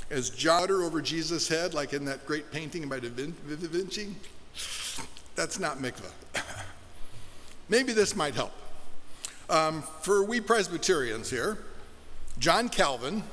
as 0.10 0.30
jodder 0.30 0.84
over 0.84 1.02
Jesus' 1.02 1.48
head, 1.48 1.74
like 1.74 1.94
in 1.94 2.06
that 2.06 2.26
great 2.26 2.52
painting 2.52 2.88
by 2.88 3.00
Da 3.00 3.10
Vinci, 3.10 4.16
that's 5.36 5.60
not 5.60 5.80
mikvah. 5.80 6.12
Maybe 7.70 7.92
this 7.92 8.16
might 8.16 8.36
help. 8.36 8.54
Um, 9.50 9.84
for 10.02 10.24
we 10.24 10.40
Presbyterians 10.40 11.30
here, 11.30 11.58
John 12.40 12.70
Calvin, 12.70 13.24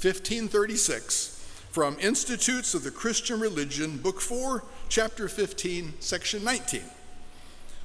1536, 0.00 1.30
from 1.70 1.98
Institutes 1.98 2.74
of 2.74 2.84
the 2.84 2.90
Christian 2.90 3.40
Religion, 3.40 3.96
Book 3.98 4.20
4, 4.20 4.62
Chapter 4.88 5.28
15, 5.28 5.94
Section 6.00 6.44
19. 6.44 6.82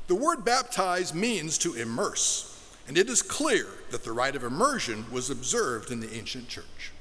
The 0.07 0.15
word 0.15 0.43
baptize 0.45 1.13
means 1.13 1.57
to 1.59 1.73
immerse 1.75 2.49
and 2.89 2.97
it 2.97 3.07
is 3.07 3.21
clear 3.21 3.67
that 3.91 4.03
the 4.03 4.11
rite 4.11 4.35
of 4.35 4.43
immersion 4.43 5.05
was 5.11 5.29
observed 5.29 5.91
in 5.91 5.99
the 5.99 6.11
ancient 6.11 6.49
church. 6.49 6.91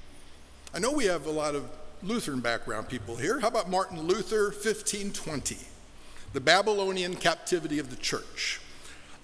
I 0.75 0.81
know 0.81 0.93
we 0.93 1.07
have 1.07 1.25
a 1.25 1.31
lot 1.31 1.55
of 1.55 1.71
Lutheran 2.03 2.41
background 2.41 2.91
people 2.91 3.17
here. 3.17 3.41
How 3.41 3.49
about 3.49 3.71
Martin 3.71 4.03
Luther, 4.03 4.51
1520, 4.51 5.57
the 6.35 6.41
Babylonian 6.43 7.17
captivity 7.17 7.79
of 7.79 7.89
the 7.89 7.97
church? 7.97 8.61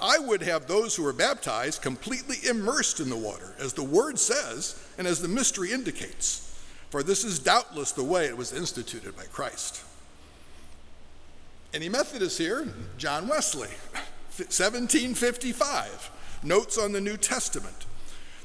I 0.05 0.19
would 0.19 0.43
have 0.43 0.67
those 0.67 0.95
who 0.95 1.07
are 1.07 1.15
baptized 1.15 1.81
completely 1.81 2.37
immersed 2.47 3.01
in 3.01 3.09
the 3.09 3.17
water, 3.17 3.55
as 3.59 3.73
the 3.73 3.83
word 3.83 4.19
says 4.19 4.79
and 4.99 5.07
as 5.07 5.23
the 5.23 5.29
mystery 5.29 5.73
indicates. 5.73 6.43
for 6.91 7.03
this 7.03 7.25
is 7.25 7.39
doubtless 7.41 7.91
the 7.91 8.05
way 8.05 8.27
it 8.27 8.37
was 8.37 8.53
instituted 8.53 9.17
by 9.17 9.25
Christ. 9.25 9.83
Any 11.73 11.89
Methodists 11.89 12.39
here? 12.39 12.69
John 12.99 13.27
Wesley, 13.27 13.71
1755, 14.37 16.11
notes 16.45 16.79
on 16.79 16.93
the 16.93 17.01
New 17.01 17.17
Testament. 17.17 17.87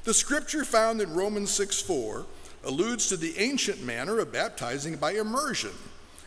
The 0.06 0.14
scripture 0.14 0.64
found 0.64 1.02
in 1.02 1.14
Romans 1.14 1.52
6 1.52 1.82
4 1.82 2.26
alludes 2.64 3.08
to 3.10 3.18
the 3.18 3.38
ancient 3.38 3.84
manner 3.84 4.18
of 4.20 4.32
baptizing 4.32 4.96
by 4.96 5.12
immersion. 5.12 5.74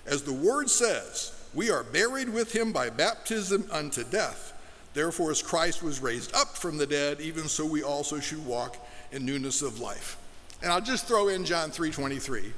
As 0.07 0.23
the 0.23 0.33
word 0.33 0.69
says, 0.69 1.33
we 1.55 1.71
are 1.71 1.83
buried 1.83 2.29
with 2.29 2.55
him 2.55 2.71
by 2.71 2.91
baptism 2.91 3.67
unto 3.73 4.05
death. 4.05 4.52
Therefore, 4.95 5.31
as 5.31 5.43
Christ 5.43 5.83
was 5.83 6.01
raised 6.01 6.35
up 6.35 6.57
from 6.57 6.77
the 6.77 6.87
dead, 6.87 7.21
even 7.21 7.49
so 7.49 7.65
we 7.65 7.83
also 7.83 8.21
should 8.21 8.45
walk 8.45 8.77
in 9.11 9.25
newness 9.25 9.63
of 9.63 9.81
life. 9.81 10.19
And 10.63 10.71
I'll 10.71 10.81
just 10.81 11.07
throw 11.07 11.29
in 11.29 11.45
John 11.45 11.71
3:23. 11.71 12.53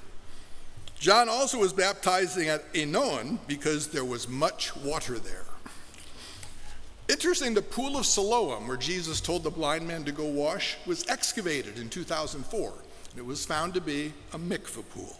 John 0.98 1.28
also 1.28 1.58
was 1.58 1.72
baptizing 1.72 2.48
at 2.48 2.64
Enon 2.74 3.38
because 3.46 3.88
there 3.88 4.04
was 4.04 4.28
much 4.28 4.74
water 4.76 5.18
there. 5.18 5.44
Interesting, 7.08 7.52
the 7.52 7.62
pool 7.62 7.98
of 7.98 8.06
Siloam, 8.06 8.66
where 8.66 8.78
Jesus 8.78 9.20
told 9.20 9.42
the 9.42 9.50
blind 9.50 9.86
man 9.86 10.04
to 10.04 10.12
go 10.12 10.24
wash, 10.24 10.76
was 10.86 11.06
excavated 11.08 11.78
in 11.78 11.90
2004. 11.90 12.72
And 13.10 13.18
it 13.18 13.26
was 13.26 13.44
found 13.44 13.74
to 13.74 13.80
be 13.80 14.14
a 14.32 14.38
mikveh 14.38 14.88
pool. 14.90 15.18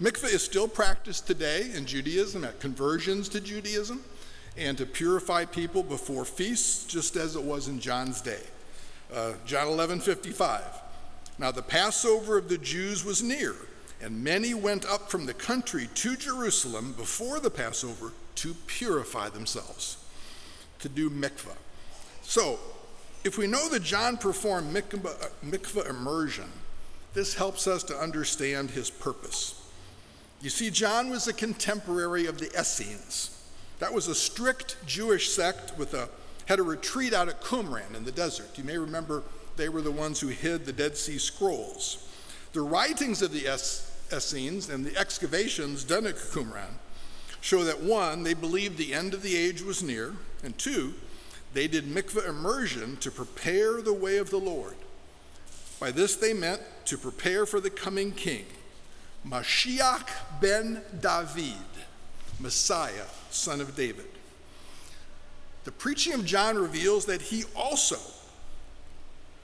Mikveh 0.00 0.32
is 0.32 0.42
still 0.42 0.66
practiced 0.66 1.26
today 1.26 1.70
in 1.74 1.84
Judaism 1.84 2.44
at 2.44 2.60
conversions 2.60 3.28
to 3.28 3.40
Judaism 3.40 4.02
and 4.56 4.76
to 4.78 4.86
purify 4.86 5.44
people 5.44 5.82
before 5.82 6.24
feasts, 6.24 6.84
just 6.84 7.16
as 7.16 7.36
it 7.36 7.42
was 7.42 7.68
in 7.68 7.80
John's 7.80 8.20
day. 8.20 8.42
Uh, 9.12 9.32
John 9.46 9.68
11 9.68 10.00
55. 10.00 10.62
Now 11.38 11.50
the 11.50 11.62
Passover 11.62 12.38
of 12.38 12.48
the 12.48 12.58
Jews 12.58 13.04
was 13.04 13.22
near, 13.22 13.54
and 14.00 14.22
many 14.22 14.54
went 14.54 14.84
up 14.84 15.10
from 15.10 15.26
the 15.26 15.34
country 15.34 15.88
to 15.94 16.16
Jerusalem 16.16 16.94
before 16.96 17.40
the 17.40 17.50
Passover 17.50 18.12
to 18.36 18.54
purify 18.66 19.28
themselves, 19.28 20.04
to 20.80 20.88
do 20.88 21.10
mikvah. 21.10 21.56
So, 22.22 22.58
if 23.24 23.38
we 23.38 23.46
know 23.46 23.68
that 23.68 23.82
John 23.82 24.16
performed 24.16 24.74
mikvah, 24.74 25.30
mikvah 25.44 25.88
immersion, 25.88 26.50
this 27.14 27.34
helps 27.34 27.66
us 27.66 27.82
to 27.84 27.96
understand 27.96 28.70
his 28.70 28.90
purpose. 28.90 29.62
You 30.40 30.50
see, 30.50 30.70
John 30.70 31.10
was 31.10 31.28
a 31.28 31.32
contemporary 31.32 32.26
of 32.26 32.38
the 32.38 32.50
Essenes. 32.58 33.31
That 33.82 33.92
was 33.92 34.06
a 34.06 34.14
strict 34.14 34.76
Jewish 34.86 35.30
sect 35.30 35.76
with 35.76 35.92
a 35.92 36.08
had 36.46 36.60
a 36.60 36.62
retreat 36.62 37.12
out 37.12 37.28
at 37.28 37.40
Qumran 37.40 37.96
in 37.96 38.04
the 38.04 38.12
desert. 38.12 38.56
You 38.56 38.62
may 38.62 38.78
remember 38.78 39.24
they 39.56 39.68
were 39.68 39.82
the 39.82 39.90
ones 39.90 40.20
who 40.20 40.28
hid 40.28 40.64
the 40.64 40.72
Dead 40.72 40.96
Sea 40.96 41.18
Scrolls. 41.18 42.08
The 42.52 42.60
writings 42.60 43.22
of 43.22 43.32
the 43.32 43.52
Essenes 44.12 44.68
and 44.68 44.86
the 44.86 44.96
excavations 44.96 45.82
done 45.82 46.06
at 46.06 46.14
Qumran 46.14 46.74
show 47.40 47.64
that 47.64 47.82
one, 47.82 48.22
they 48.22 48.34
believed 48.34 48.78
the 48.78 48.94
end 48.94 49.14
of 49.14 49.22
the 49.22 49.36
age 49.36 49.62
was 49.62 49.82
near, 49.82 50.14
and 50.44 50.56
two, 50.56 50.94
they 51.52 51.66
did 51.66 51.84
mikveh 51.84 52.28
immersion 52.28 52.98
to 52.98 53.10
prepare 53.10 53.82
the 53.82 53.92
way 53.92 54.18
of 54.18 54.30
the 54.30 54.38
Lord. 54.38 54.76
By 55.80 55.90
this 55.90 56.14
they 56.14 56.34
meant 56.34 56.62
to 56.84 56.96
prepare 56.96 57.46
for 57.46 57.58
the 57.58 57.68
coming 57.68 58.12
king 58.12 58.46
Mashiach 59.26 60.08
ben 60.40 60.82
David, 61.00 61.56
Messiah, 62.38 63.06
son 63.32 63.60
of 63.60 63.76
David. 63.76 64.06
The 65.64 65.72
preaching 65.72 66.12
of 66.12 66.24
John 66.24 66.56
reveals 66.56 67.06
that 67.06 67.22
he 67.22 67.44
also 67.54 67.98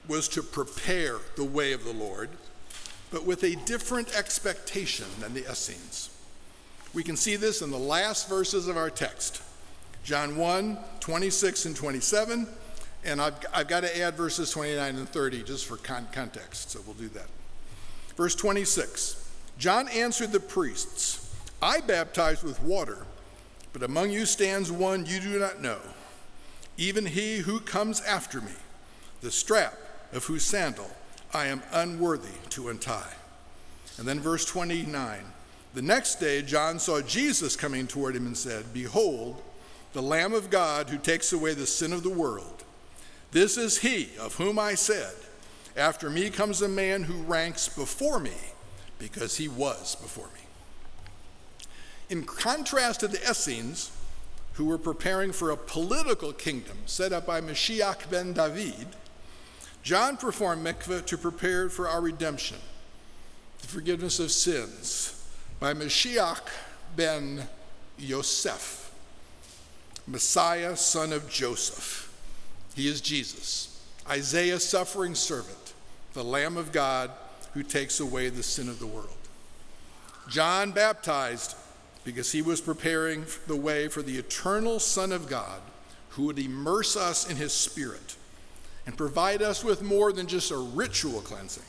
was 0.09 0.29
to 0.29 0.42
prepare 0.42 1.18
the 1.37 1.44
way 1.44 1.72
of 1.72 1.85
the 1.85 1.92
Lord, 1.92 2.31
but 3.11 3.24
with 3.24 3.44
a 3.44 3.55
different 3.66 4.16
expectation 4.16 5.07
than 5.20 5.35
the 5.35 5.48
Essenes. 5.51 6.11
We 6.94 7.03
can 7.03 7.16
see 7.16 7.37
this 7.37 7.62
in 7.62 7.70
the 7.70 7.79
last 7.79 8.29
verses 8.29 8.68
of 8.68 8.77
our 8.77 8.90
text 8.90 9.42
John 10.05 10.37
1 10.37 10.79
26 11.01 11.66
and 11.66 11.77
27, 11.77 12.46
and 13.05 13.20
I've, 13.20 13.35
I've 13.53 13.68
got 13.68 13.83
to 13.83 14.01
add 14.01 14.14
verses 14.14 14.51
29 14.51 14.96
and 14.96 15.09
30 15.09 15.42
just 15.42 15.66
for 15.66 15.77
con- 15.77 16.09
context, 16.12 16.70
so 16.70 16.81
we'll 16.87 16.94
do 16.94 17.09
that. 17.09 17.27
Verse 18.16 18.35
26. 18.35 19.29
John 19.59 19.88
answered 19.88 20.33
the 20.33 20.40
priests, 20.40 21.35
I 21.61 21.81
baptize 21.81 22.42
with 22.42 22.62
water, 22.62 23.05
but 23.79 23.88
among 23.88 24.11
you 24.11 24.27
stands 24.27 24.73
one 24.73 25.07
you 25.07 25.21
do 25.21 25.38
not 25.38 25.62
know, 25.62 25.79
even 26.77 27.07
he 27.07 27.38
who 27.38 27.61
comes 27.61 28.01
after 28.01 28.41
me, 28.41 28.53
the 29.21 29.31
strap 29.31 29.75
of 30.12 30.25
whose 30.25 30.43
sandal 30.43 30.91
I 31.33 31.47
am 31.47 31.62
unworthy 31.71 32.35
to 32.51 32.71
untie. 32.71 33.14
And 33.97 34.09
then 34.09 34.19
verse 34.19 34.45
29 34.45 35.21
The 35.75 35.83
next 35.83 36.17
day 36.17 36.43
John 36.43 36.81
saw 36.81 37.01
Jesus 37.03 37.55
coming 37.55 37.87
toward 37.87 38.17
him 38.17 38.27
and 38.27 38.37
said, 38.37 38.73
Behold, 38.73 39.41
the 39.93 40.03
Lamb 40.03 40.33
of 40.33 40.51
God 40.51 40.88
who 40.91 40.99
takes 40.99 41.33
away 41.33 41.55
the 41.55 41.67
sin 41.67 41.93
of 41.93 42.03
the 42.03 42.11
world. 42.11 42.64
This 43.31 43.57
is 43.57 43.79
he 43.79 44.09
of 44.19 44.35
whom 44.35 44.59
I 44.59 44.75
said, 44.75 45.14
After 45.77 46.11
me 46.11 46.31
comes 46.31 46.62
a 46.62 46.69
man 46.69 47.05
who 47.05 47.23
ranks 47.23 47.69
before 47.69 48.19
me 48.19 48.37
because 48.99 49.37
he 49.37 49.47
was 49.47 49.95
before 49.97 50.27
me. 50.35 50.48
In 52.11 52.25
contrast 52.25 53.01
to 53.01 53.09
the 53.09 53.21
Essenes, 53.31 53.90
who 54.55 54.64
were 54.64 54.79
preparing 54.79 55.33
for 55.33 55.51
a 55.51 55.57
political 55.57 56.33
kingdom 56.33 56.79
set 56.87 57.12
up 57.12 57.27
by 57.27 57.40
Mashiach 57.40 58.11
ben 58.11 58.33
David, 58.33 58.88
John 59.83 60.16
performed 60.16 60.66
mikveh 60.66 61.05
to 61.07 61.18
prepare 61.18 61.68
for 61.68 61.88
our 61.88 62.01
redemption, 62.01 62.57
the 63.61 63.68
forgiveness 63.68 64.18
of 64.18 64.31
sins, 64.31 65.25
by 65.61 65.75
Mashiach 65.75 66.40
ben 66.97 67.47
Yosef, 67.99 68.90
Messiah, 70.07 70.77
son 70.77 71.12
of 71.12 71.29
Joseph. 71.29 72.12
He 72.75 72.88
is 72.88 73.01
Jesus, 73.01 73.81
Isaiah's 74.09 74.66
suffering 74.66 75.14
servant, 75.14 75.75
the 76.14 76.25
Lamb 76.25 76.57
of 76.57 76.73
God 76.73 77.11
who 77.55 77.62
takes 77.62 78.01
away 78.01 78.29
the 78.29 78.42
sin 78.42 78.68
of 78.68 78.79
the 78.79 78.87
world. 78.87 79.09
John 80.29 80.73
baptized 80.73 81.55
because 82.09 82.33
he 82.33 82.40
was 82.40 82.62
preparing 82.62 83.27
the 83.49 83.55
way 83.55 83.87
for 83.87 84.01
the 84.01 84.16
eternal 84.16 84.81
Son 84.81 85.12
of 85.12 85.29
God 85.29 85.61
who 86.09 86.23
would 86.23 86.38
immerse 86.38 86.97
us 86.97 87.29
in 87.29 87.37
his 87.37 87.53
spirit 87.53 88.16
and 88.87 88.97
provide 88.97 89.42
us 89.42 89.62
with 89.62 89.83
more 89.83 90.11
than 90.11 90.27
just 90.27 90.51
a 90.51 90.57
ritual 90.57 91.21
cleansing, 91.21 91.66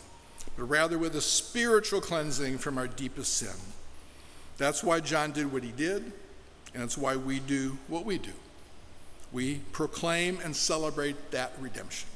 but 0.56 0.64
rather 0.64 0.98
with 0.98 1.14
a 1.18 1.22
spiritual 1.22 2.00
cleansing 2.00 2.58
from 2.58 2.78
our 2.78 2.88
deepest 2.88 3.34
sin. 3.34 3.50
That's 4.58 4.82
why 4.82 5.02
John 5.02 5.34
did 5.34 5.52
what 5.52 5.62
he 5.62 5.74
did, 5.74 6.10
and 6.74 6.84
it's 6.84 6.98
why 6.98 7.18
we 7.18 7.42
do 7.42 7.78
what 7.90 8.06
we 8.06 8.18
do. 8.18 8.32
We 9.34 9.56
proclaim 9.74 10.40
and 10.42 10.56
celebrate 10.56 11.32
that 11.32 11.52
redemption. 11.60 12.08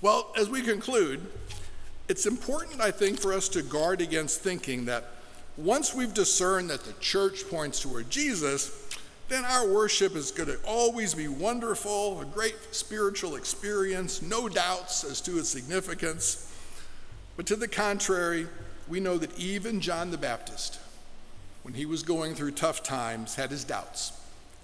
Well, 0.00 0.32
as 0.36 0.50
we 0.50 0.60
conclude, 0.60 1.24
it's 2.08 2.26
important, 2.26 2.80
I 2.80 2.90
think, 2.90 3.20
for 3.20 3.32
us 3.32 3.48
to 3.50 3.62
guard 3.62 4.00
against 4.00 4.40
thinking 4.40 4.86
that 4.86 5.21
once 5.56 5.94
we've 5.94 6.14
discerned 6.14 6.70
that 6.70 6.84
the 6.84 6.94
church 6.94 7.48
points 7.48 7.80
toward 7.80 8.08
Jesus, 8.10 8.88
then 9.28 9.44
our 9.44 9.68
worship 9.68 10.16
is 10.16 10.30
going 10.30 10.48
to 10.48 10.58
always 10.66 11.14
be 11.14 11.28
wonderful, 11.28 12.20
a 12.20 12.24
great 12.24 12.56
spiritual 12.70 13.36
experience, 13.36 14.22
no 14.22 14.48
doubts 14.48 15.04
as 15.04 15.20
to 15.22 15.38
its 15.38 15.48
significance. 15.48 16.52
But 17.36 17.46
to 17.46 17.56
the 17.56 17.68
contrary, 17.68 18.46
we 18.88 19.00
know 19.00 19.18
that 19.18 19.38
even 19.38 19.80
John 19.80 20.10
the 20.10 20.18
Baptist, 20.18 20.78
when 21.62 21.74
he 21.74 21.86
was 21.86 22.02
going 22.02 22.34
through 22.34 22.52
tough 22.52 22.82
times, 22.82 23.36
had 23.36 23.50
his 23.50 23.64
doubts 23.64 24.12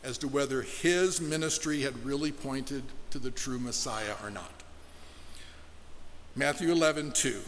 as 0.04 0.18
to 0.18 0.28
whether 0.28 0.62
his 0.62 1.20
ministry 1.20 1.82
had 1.82 2.04
really 2.04 2.32
pointed 2.32 2.82
to 3.10 3.18
the 3.18 3.30
true 3.30 3.58
Messiah 3.58 4.14
or 4.22 4.30
not. 4.30 4.52
Matthew 6.36 6.70
11, 6.70 7.12
2. 7.12 7.40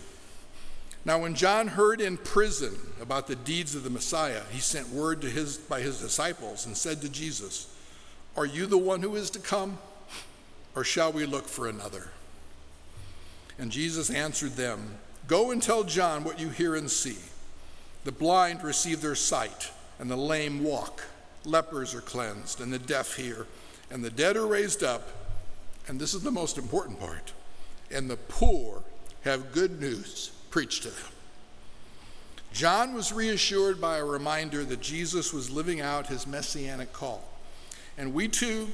Now, 1.04 1.18
when 1.18 1.34
John 1.34 1.68
heard 1.68 2.00
in 2.00 2.18
prison 2.18 2.76
about 3.00 3.26
the 3.26 3.36
deeds 3.36 3.74
of 3.74 3.84
the 3.84 3.90
Messiah, 3.90 4.42
he 4.50 4.60
sent 4.60 4.88
word 4.90 5.22
to 5.22 5.30
his, 5.30 5.56
by 5.56 5.80
his 5.80 6.00
disciples 6.00 6.66
and 6.66 6.76
said 6.76 7.00
to 7.00 7.08
Jesus, 7.08 7.74
Are 8.36 8.44
you 8.44 8.66
the 8.66 8.78
one 8.78 9.00
who 9.00 9.16
is 9.16 9.30
to 9.30 9.38
come, 9.38 9.78
or 10.76 10.84
shall 10.84 11.10
we 11.10 11.24
look 11.24 11.48
for 11.48 11.68
another? 11.68 12.08
And 13.58 13.70
Jesus 13.72 14.10
answered 14.10 14.52
them, 14.52 14.98
Go 15.26 15.50
and 15.50 15.62
tell 15.62 15.84
John 15.84 16.24
what 16.24 16.38
you 16.38 16.50
hear 16.50 16.74
and 16.74 16.90
see. 16.90 17.16
The 18.04 18.12
blind 18.12 18.62
receive 18.62 19.00
their 19.00 19.14
sight, 19.14 19.70
and 19.98 20.10
the 20.10 20.16
lame 20.16 20.62
walk, 20.62 21.02
lepers 21.44 21.94
are 21.94 22.00
cleansed, 22.00 22.60
and 22.60 22.72
the 22.72 22.78
deaf 22.78 23.16
hear, 23.16 23.46
and 23.90 24.04
the 24.04 24.10
dead 24.10 24.36
are 24.36 24.46
raised 24.46 24.82
up. 24.82 25.08
And 25.88 25.98
this 25.98 26.14
is 26.14 26.22
the 26.22 26.30
most 26.30 26.58
important 26.58 27.00
part 27.00 27.32
and 27.90 28.08
the 28.08 28.16
poor 28.16 28.82
have 29.22 29.52
good 29.52 29.80
news 29.80 30.32
preached 30.50 30.82
to 30.82 30.90
them. 30.90 31.12
John 32.52 32.94
was 32.94 33.12
reassured 33.12 33.80
by 33.80 33.98
a 33.98 34.04
reminder 34.04 34.64
that 34.64 34.80
Jesus 34.80 35.32
was 35.32 35.50
living 35.50 35.80
out 35.80 36.08
his 36.08 36.26
messianic 36.26 36.92
call. 36.92 37.22
And 37.96 38.12
we 38.12 38.28
too 38.28 38.68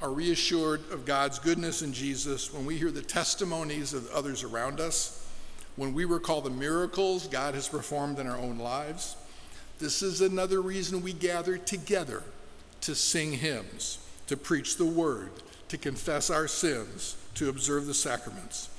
are 0.00 0.10
reassured 0.10 0.80
of 0.92 1.04
God's 1.04 1.38
goodness 1.38 1.82
in 1.82 1.92
Jesus 1.92 2.52
when 2.52 2.64
we 2.64 2.76
hear 2.76 2.92
the 2.92 3.02
testimonies 3.02 3.92
of 3.92 4.08
others 4.12 4.44
around 4.44 4.78
us, 4.78 5.26
when 5.74 5.94
we 5.94 6.04
recall 6.04 6.40
the 6.40 6.50
miracles 6.50 7.26
God 7.26 7.54
has 7.54 7.68
performed 7.68 8.18
in 8.18 8.28
our 8.28 8.38
own 8.38 8.58
lives, 8.58 9.16
this 9.78 10.02
is 10.02 10.20
another 10.20 10.60
reason 10.60 11.02
we 11.02 11.12
gather 11.12 11.56
together 11.56 12.22
to 12.82 12.94
sing 12.94 13.32
hymns, 13.32 13.98
to 14.26 14.36
preach 14.36 14.76
the 14.76 14.86
word, 14.86 15.30
to 15.68 15.78
confess 15.78 16.30
our 16.30 16.48
sins, 16.48 17.16
to 17.34 17.48
observe 17.48 17.86
the 17.86 17.94
sacraments, 17.94 18.70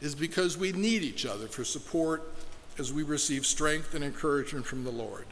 is 0.00 0.14
because 0.14 0.56
we 0.56 0.72
need 0.72 1.02
each 1.02 1.26
other 1.26 1.46
for 1.46 1.64
support 1.64 2.32
as 2.78 2.92
we 2.92 3.02
receive 3.02 3.44
strength 3.44 3.94
and 3.94 4.04
encouragement 4.04 4.64
from 4.64 4.84
the 4.84 4.90
Lord. 4.90 5.26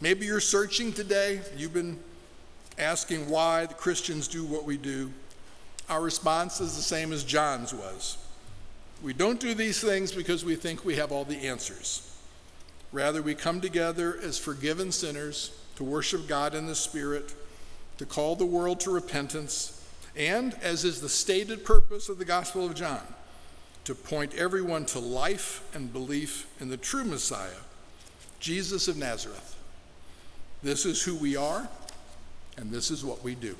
Maybe 0.00 0.26
you're 0.26 0.40
searching 0.40 0.92
today, 0.92 1.40
you've 1.56 1.72
been 1.72 1.98
asking 2.78 3.30
why 3.30 3.66
the 3.66 3.74
Christians 3.74 4.28
do 4.28 4.44
what 4.44 4.64
we 4.64 4.76
do. 4.76 5.10
Our 5.88 6.02
response 6.02 6.60
is 6.60 6.76
the 6.76 6.82
same 6.82 7.12
as 7.12 7.24
John's 7.24 7.72
was. 7.72 8.18
We 9.02 9.12
don't 9.12 9.40
do 9.40 9.54
these 9.54 9.80
things 9.80 10.12
because 10.12 10.44
we 10.44 10.56
think 10.56 10.84
we 10.84 10.96
have 10.96 11.12
all 11.12 11.24
the 11.24 11.46
answers. 11.46 12.14
Rather, 12.92 13.22
we 13.22 13.34
come 13.34 13.60
together 13.60 14.18
as 14.22 14.38
forgiven 14.38 14.92
sinners 14.92 15.52
to 15.76 15.84
worship 15.84 16.26
God 16.26 16.54
in 16.54 16.66
the 16.66 16.74
Spirit, 16.74 17.34
to 17.98 18.06
call 18.06 18.36
the 18.36 18.46
world 18.46 18.80
to 18.80 18.90
repentance, 18.90 19.82
and, 20.16 20.54
as 20.62 20.84
is 20.84 21.00
the 21.00 21.08
stated 21.08 21.64
purpose 21.64 22.08
of 22.08 22.18
the 22.18 22.24
Gospel 22.24 22.66
of 22.66 22.74
John, 22.74 23.02
to 23.86 23.94
point 23.94 24.34
everyone 24.34 24.84
to 24.84 24.98
life 24.98 25.62
and 25.72 25.92
belief 25.92 26.48
in 26.60 26.68
the 26.68 26.76
true 26.76 27.04
Messiah, 27.04 27.62
Jesus 28.40 28.88
of 28.88 28.96
Nazareth. 28.96 29.56
This 30.60 30.84
is 30.84 31.00
who 31.00 31.14
we 31.14 31.36
are, 31.36 31.68
and 32.56 32.72
this 32.72 32.90
is 32.90 33.04
what 33.04 33.22
we 33.22 33.36
do. 33.36 33.54